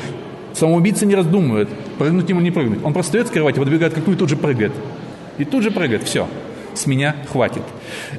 Самоубийца 0.54 1.06
не 1.06 1.14
раздумывает, 1.14 1.68
прыгнуть 1.98 2.28
ему 2.28 2.40
не 2.40 2.50
прыгнуть. 2.50 2.84
Он 2.84 2.92
просто 2.92 3.12
стоит 3.12 3.28
с 3.28 3.30
кровати, 3.30 3.58
подбегает 3.58 3.94
к 3.94 3.98
окну 3.98 4.14
и 4.14 4.16
тут 4.16 4.28
же 4.28 4.36
прыгает. 4.36 4.72
И 5.38 5.44
тут 5.44 5.62
же 5.62 5.70
прыгает, 5.70 6.02
все 6.04 6.26
с 6.74 6.86
меня 6.86 7.16
хватит. 7.30 7.62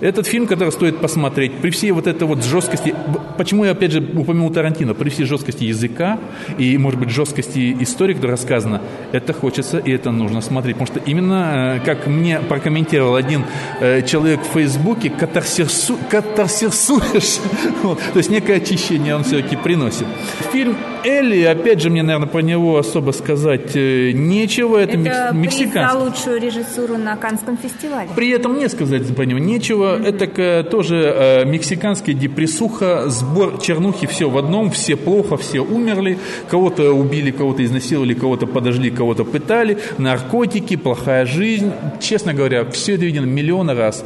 Этот 0.01 0.27
фильм, 0.27 0.47
который 0.47 0.71
стоит 0.71 0.99
посмотреть, 0.99 1.53
при 1.61 1.69
всей 1.69 1.91
вот 1.91 2.07
этой 2.07 2.27
вот 2.27 2.43
жесткости, 2.43 2.93
почему 3.37 3.65
я 3.65 3.71
опять 3.71 3.91
же 3.91 3.99
упомянул 3.99 4.49
Тарантино, 4.49 4.93
при 4.93 5.09
всей 5.09 5.25
жесткости 5.25 5.65
языка 5.65 6.19
и, 6.57 6.77
может 6.77 6.99
быть, 6.99 7.09
жесткости 7.09 7.75
истории, 7.79 8.13
которая 8.13 8.37
рассказана, 8.37 8.81
это 9.11 9.33
хочется 9.33 9.77
и 9.77 9.91
это 9.91 10.11
нужно 10.11 10.41
смотреть. 10.41 10.77
Потому 10.77 10.99
что 10.99 11.09
именно, 11.09 11.77
э, 11.77 11.85
как 11.85 12.07
мне 12.07 12.39
прокомментировал 12.39 13.15
один 13.15 13.45
э, 13.79 14.01
человек 14.03 14.41
в 14.41 14.53
Фейсбуке, 14.53 15.09
катарсирсу, 15.09 15.97
катарсирсуешь, 16.09 17.39
вот, 17.83 17.99
то 17.99 18.17
есть 18.17 18.29
некое 18.29 18.57
очищение 18.57 19.15
он 19.15 19.23
все-таки 19.23 19.55
приносит. 19.55 20.07
Фильм 20.51 20.75
Элли, 21.03 21.43
опять 21.43 21.81
же, 21.81 21.89
мне, 21.89 22.01
наверное, 22.01 22.27
про 22.27 22.41
него 22.41 22.77
особо 22.77 23.11
сказать 23.11 23.75
э, 23.75 24.11
нечего. 24.11 24.77
Это, 24.77 24.97
это 24.97 25.31
мексиканский. 25.33 25.89
за 25.89 25.97
лучшую 25.97 26.41
режиссуру 26.41 26.97
на 26.97 27.15
Канском 27.17 27.57
фестивале. 27.57 28.09
При 28.15 28.29
этом 28.29 28.53
мне 28.53 28.69
сказать 28.69 29.03
про 29.15 29.23
него 29.23 29.39
нечего. 29.39 29.62
Mm-hmm. 29.71 30.07
Это 30.07 30.69
тоже 30.69 30.95
э, 30.95 31.45
мексиканский 31.45 32.13
депрессуха, 32.13 33.09
сбор 33.09 33.59
чернухи, 33.59 34.07
все 34.07 34.29
в 34.29 34.37
одном, 34.37 34.71
все 34.71 34.95
плохо, 34.95 35.37
все 35.37 35.59
умерли, 35.59 36.17
кого-то 36.49 36.91
убили, 36.93 37.31
кого-то 37.31 37.63
изнасиловали, 37.63 38.13
кого-то 38.13 38.47
подожгли, 38.47 38.89
кого-то 38.91 39.23
пытали, 39.23 39.77
наркотики, 39.97 40.75
плохая 40.75 41.25
жизнь. 41.25 41.71
Честно 41.99 42.33
говоря, 42.33 42.65
все 42.65 42.95
это 42.95 43.05
видено 43.05 43.25
миллионы 43.25 43.73
раз. 43.73 44.03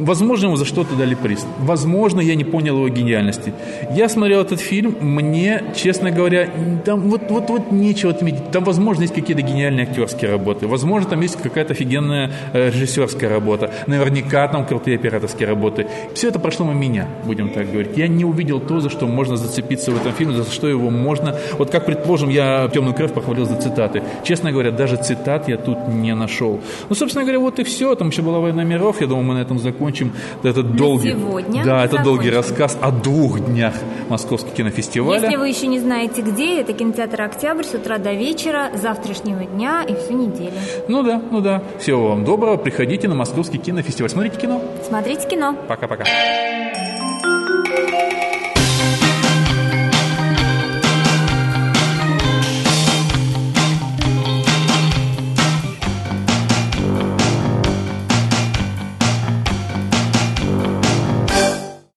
Возможно, 0.00 0.46
ему 0.46 0.56
за 0.56 0.64
что-то 0.64 0.94
дали 0.96 1.14
приз. 1.14 1.46
Возможно, 1.58 2.22
я 2.22 2.34
не 2.34 2.44
понял 2.44 2.76
его 2.76 2.88
гениальности. 2.88 3.52
Я 3.94 4.08
смотрел 4.08 4.40
этот 4.40 4.58
фильм, 4.58 4.96
мне, 5.00 5.62
честно 5.76 6.10
говоря, 6.10 6.48
там 6.86 7.02
вот, 7.10 7.30
вот, 7.30 7.50
вот 7.50 7.70
нечего 7.70 8.10
отметить. 8.12 8.50
Там, 8.50 8.64
возможно, 8.64 9.02
есть 9.02 9.12
какие-то 9.12 9.42
гениальные 9.42 9.86
актерские 9.86 10.30
работы. 10.30 10.66
Возможно, 10.66 11.10
там 11.10 11.20
есть 11.20 11.36
какая-то 11.36 11.74
офигенная 11.74 12.32
э, 12.54 12.70
режиссерская 12.70 13.28
работа. 13.28 13.70
Наверняка 13.86 14.48
там 14.48 14.64
крутые 14.64 14.96
операторские 14.96 15.46
работы. 15.46 15.86
Все 16.14 16.28
это 16.28 16.38
прошло 16.38 16.64
мимо 16.64 16.80
меня, 16.80 17.06
будем 17.26 17.50
так 17.50 17.70
говорить. 17.70 17.98
Я 17.98 18.08
не 18.08 18.24
увидел 18.24 18.58
то, 18.58 18.80
за 18.80 18.88
что 18.88 19.06
можно 19.06 19.36
зацепиться 19.36 19.90
в 19.90 19.96
этом 20.00 20.12
фильме, 20.14 20.34
за 20.34 20.50
что 20.50 20.66
его 20.66 20.88
можно... 20.88 21.36
Вот 21.58 21.68
как, 21.68 21.84
предположим, 21.84 22.30
я 22.30 22.70
«Темную 22.72 22.94
кровь» 22.94 23.12
похвалил 23.12 23.44
за 23.44 23.56
цитаты. 23.56 24.02
Честно 24.24 24.50
говоря, 24.50 24.70
даже 24.70 24.96
цитат 24.96 25.46
я 25.46 25.58
тут 25.58 25.88
не 25.88 26.14
нашел. 26.14 26.58
Ну, 26.88 26.94
собственно 26.94 27.24
говоря, 27.24 27.38
вот 27.38 27.58
и 27.58 27.64
все. 27.64 27.94
Там 27.96 28.08
еще 28.08 28.22
была 28.22 28.38
«Война 28.38 28.64
миров». 28.64 29.02
Я 29.02 29.06
думаю, 29.06 29.24
мы 29.26 29.34
на 29.34 29.42
этом 29.42 29.58
закончим 29.58 29.89
закончим 29.90 30.12
этот 30.42 30.76
долгий, 30.76 31.10
сегодня 31.10 31.64
да, 31.64 31.84
это 31.84 32.02
долгий 32.02 32.30
рассказ 32.30 32.76
о 32.80 32.90
двух 32.90 33.40
днях 33.40 33.74
Московского 34.08 34.54
кинофестиваля. 34.54 35.22
Если 35.22 35.36
вы 35.36 35.48
еще 35.48 35.66
не 35.66 35.80
знаете 35.80 36.22
где, 36.22 36.60
это 36.60 36.72
кинотеатр 36.72 37.22
«Октябрь» 37.22 37.64
с 37.64 37.74
утра 37.74 37.98
до 37.98 38.12
вечера, 38.12 38.70
завтрашнего 38.74 39.44
дня 39.44 39.84
и 39.86 39.94
всю 39.94 40.14
неделю. 40.14 40.52
Ну 40.88 41.02
да, 41.02 41.20
ну 41.30 41.40
да. 41.40 41.62
Всего 41.78 42.08
вам 42.08 42.24
доброго. 42.24 42.56
Приходите 42.56 43.08
на 43.08 43.14
Московский 43.14 43.58
кинофестиваль. 43.58 44.10
Смотрите 44.10 44.38
кино. 44.38 44.62
Смотрите 44.86 45.28
кино. 45.28 45.56
Пока-пока. 45.68 46.04